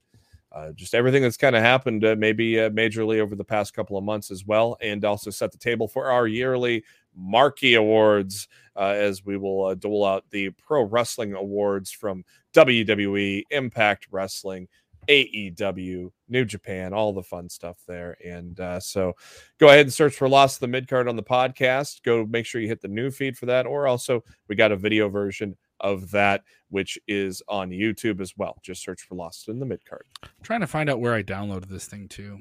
[0.55, 3.97] uh, just everything that's kind of happened, uh, maybe uh, majorly over the past couple
[3.97, 6.81] of months as well, and also set the table for our yearly
[7.15, 13.43] Marquee Awards uh, as we will uh, dole out the Pro Wrestling Awards from WWE,
[13.51, 14.67] Impact Wrestling,
[15.07, 18.17] AEW, New Japan, all the fun stuff there.
[18.25, 19.13] And uh, so
[19.59, 22.01] go ahead and search for Lost the Midcard on the podcast.
[22.03, 23.65] Go make sure you hit the new feed for that.
[23.65, 28.57] Or also, we got a video version of that, which is on YouTube as well.
[28.63, 30.05] Just search for Lost in the Mid Card.
[30.43, 32.39] Trying to find out where I downloaded this thing too.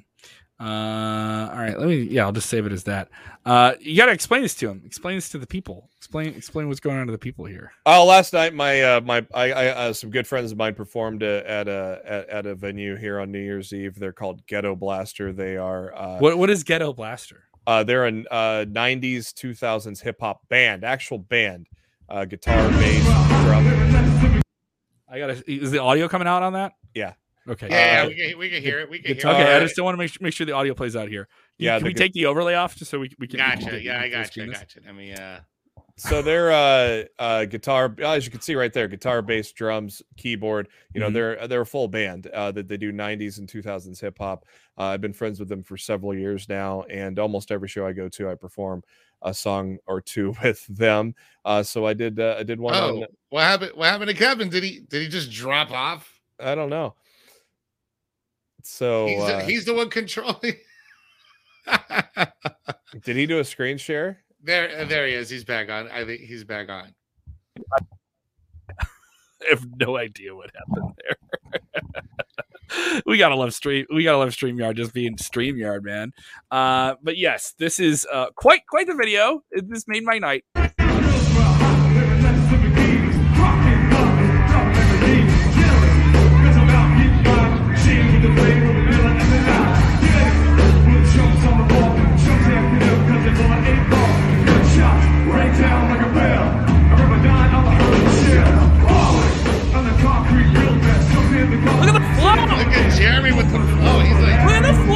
[0.61, 1.97] Uh, all right, let me.
[1.97, 3.09] Yeah, I'll just save it as that.
[3.45, 4.83] Uh, you got to explain this to him.
[4.85, 5.91] Explain this to the people.
[5.97, 7.73] Explain explain what's going on to the people here.
[7.87, 11.25] Oh, last night my uh my I, I uh, some good friends of mine performed
[11.25, 13.99] uh, at a at, at, a venue here on New Year's Eve.
[13.99, 15.33] They're called Ghetto Blaster.
[15.33, 17.45] They are uh, what what is Ghetto Blaster?
[17.67, 21.67] Uh, they're a uh, '90s 2000s hip hop band, actual band,
[22.09, 23.05] uh, guitar, bass,
[23.43, 24.43] drum.
[25.09, 25.43] I gotta.
[25.51, 26.75] Is the audio coming out on that?
[26.95, 27.15] Yeah.
[27.49, 27.69] Okay.
[27.69, 28.91] Yeah, uh, we, can, we can hear it.
[28.91, 29.35] We can hear it.
[29.35, 29.57] okay, it.
[29.57, 31.29] I just don't want to make sure, make sure the audio plays out here.
[31.59, 31.79] Yeah.
[31.79, 33.39] Can we take the overlay off just so we, we can?
[33.39, 33.67] Gotcha.
[33.67, 34.43] We can yeah, I gotcha.
[34.43, 34.81] I gotcha.
[34.89, 35.41] I mean, uh.
[35.97, 40.69] So they're uh, uh, guitar, as you can see right there, guitar, bass, drums, keyboard.
[40.93, 41.15] You know, mm-hmm.
[41.15, 44.45] they're they're a full band uh, that they do '90s and 2000s hip hop.
[44.77, 47.93] Uh, I've been friends with them for several years now, and almost every show I
[47.93, 48.83] go to, I perform
[49.23, 51.15] a song or two with them.
[51.45, 52.75] Uh, so I did uh, I did one.
[52.75, 53.73] Oh, on, what happened?
[53.77, 54.49] What happened to Kevin?
[54.49, 56.11] Did he did he just drop off?
[56.41, 56.95] I don't know.
[58.65, 60.55] So he's, uh, he's the one controlling.
[63.03, 64.25] did he do a screen share?
[64.43, 65.31] There, uh, there he is.
[65.31, 65.89] He's back on.
[65.89, 66.95] I think he's back on.
[68.73, 71.63] I have no idea what happened there.
[73.07, 73.87] we gotta love stream.
[73.93, 76.13] We gotta love Streamyard just being Streamyard, man.
[76.51, 79.43] Uh, but yes, this is uh, quite quite the video.
[79.53, 80.45] This made my night.
[102.97, 104.01] Jeremy with the flow.
[104.01, 104.95] He's like, Look at the flow.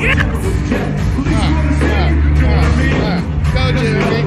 [0.00, 0.38] Yes.
[3.54, 4.22] Go, Jeremy.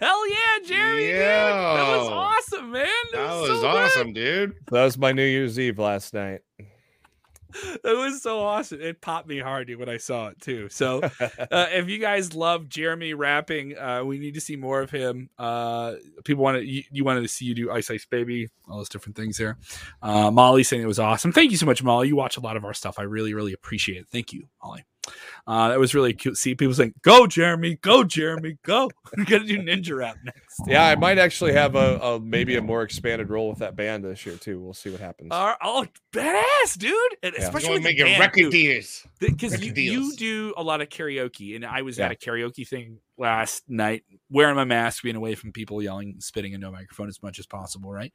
[0.01, 1.03] Hell yeah, Jeremy!
[1.05, 1.15] dude.
[1.21, 2.87] That was awesome, man.
[3.13, 3.83] That was, was so good.
[3.85, 4.53] awesome, dude.
[4.71, 6.41] That was my New Year's Eve last night.
[7.85, 8.81] It was so awesome.
[8.81, 10.69] It popped me hard when I saw it too.
[10.71, 11.11] So, uh,
[11.73, 15.29] if you guys love Jeremy rapping, uh, we need to see more of him.
[15.39, 15.95] Uh,
[16.25, 19.17] people wanted you, you wanted to see you do Ice Ice Baby, all those different
[19.17, 19.59] things there.
[20.03, 21.33] Uh, Molly saying it was awesome.
[21.33, 22.09] Thank you so much, Molly.
[22.09, 22.99] You watch a lot of our stuff.
[22.99, 24.09] I really, really appreciate it.
[24.09, 24.85] Thank you, Molly.
[25.47, 26.37] Uh, that was really cute.
[26.39, 27.77] See people saying, "Go, Jeremy!
[27.83, 28.57] Go, Jeremy!
[28.65, 30.63] Go!" We're gonna do ninja rap next.
[30.67, 34.05] Yeah, I might actually have a, a maybe a more expanded role with that band
[34.05, 34.59] this year too.
[34.61, 35.29] We'll see what happens.
[35.33, 36.95] Uh, oh, badass, dude!
[37.23, 37.41] And Yeah.
[37.41, 39.07] You're especially going with make the your band, record deals.
[39.19, 42.67] because you, record you do a lot of karaoke and i was at a karaoke
[42.67, 47.09] thing last night wearing my mask being away from people yelling spitting into a microphone
[47.09, 48.13] as much as possible right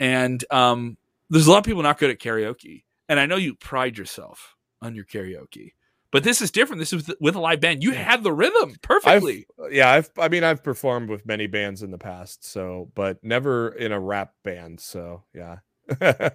[0.00, 0.96] and um
[1.30, 4.56] there's a lot of people not good at karaoke and i know you pride yourself
[4.82, 5.72] on your karaoke
[6.14, 8.74] but this is different this is with, with a live band you had the rhythm
[8.80, 13.22] perfectly yeah, I've I mean I've performed with many bands in the past, so but
[13.22, 14.80] never in a rap band.
[14.80, 15.58] So yeah.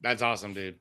[0.00, 0.76] That's awesome, dude.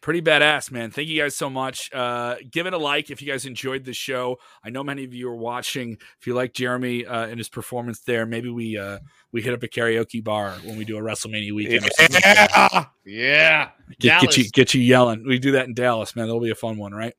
[0.00, 0.90] Pretty badass man.
[0.90, 1.92] Thank you guys so much.
[1.92, 4.38] Uh give it a like if you guys enjoyed the show.
[4.64, 5.98] I know many of you are watching.
[6.18, 8.98] If you like jeremy uh and his performance there maybe we uh
[9.32, 12.14] we hit up a karaoke bar when we do a wrestlemania weekend or something.
[12.14, 12.90] Like that.
[13.04, 13.70] yeah.
[13.98, 14.20] Yeah.
[14.20, 15.26] Get, get you get you yelling.
[15.26, 16.26] We do that in dallas man.
[16.26, 17.14] That'll be a fun one right?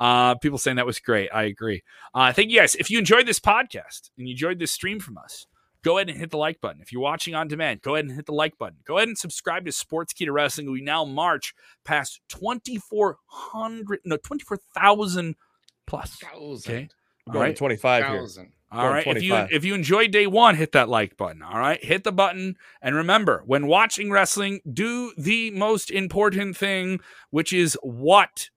[0.00, 1.30] Uh people saying that was great.
[1.32, 1.82] I agree.
[2.14, 2.74] Uh thank you guys.
[2.74, 5.46] If you enjoyed this podcast and you enjoyed this stream from us
[5.84, 6.80] go ahead and hit the like button.
[6.80, 8.78] If you're watching on demand, go ahead and hit the like button.
[8.84, 10.72] Go ahead and subscribe to Sportskeeda Wrestling.
[10.72, 11.54] We now march
[11.84, 15.36] past 2,400, no, 24,000
[15.86, 16.16] plus.
[16.16, 16.74] Thousand.
[16.74, 16.88] Okay.
[17.26, 17.56] We're All going right.
[17.56, 18.18] to 25 here.
[18.18, 18.52] Thousand.
[18.72, 19.06] All Going right.
[19.06, 21.42] If you if you enjoyed day one, hit that like button.
[21.42, 21.82] All right.
[21.82, 22.56] Hit the button.
[22.82, 26.98] And remember, when watching wrestling, do the most important thing,
[27.30, 28.50] which is what,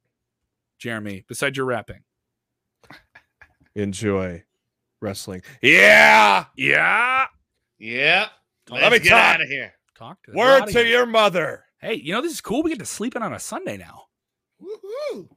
[0.80, 2.02] Jeremy, besides your rapping?
[3.76, 4.44] Enjoy
[5.02, 5.42] wrestling.
[5.62, 6.46] Yeah.
[6.56, 7.26] Yeah.
[7.80, 8.28] Yeah.
[8.70, 9.36] Let Let's me get talk.
[9.36, 9.74] out of here.
[9.98, 11.64] Talk to Word to your mother.
[11.80, 12.64] Hey, you know, this is cool.
[12.64, 14.04] We get to sleep in on a Sunday now.
[14.62, 15.28] Woohoo.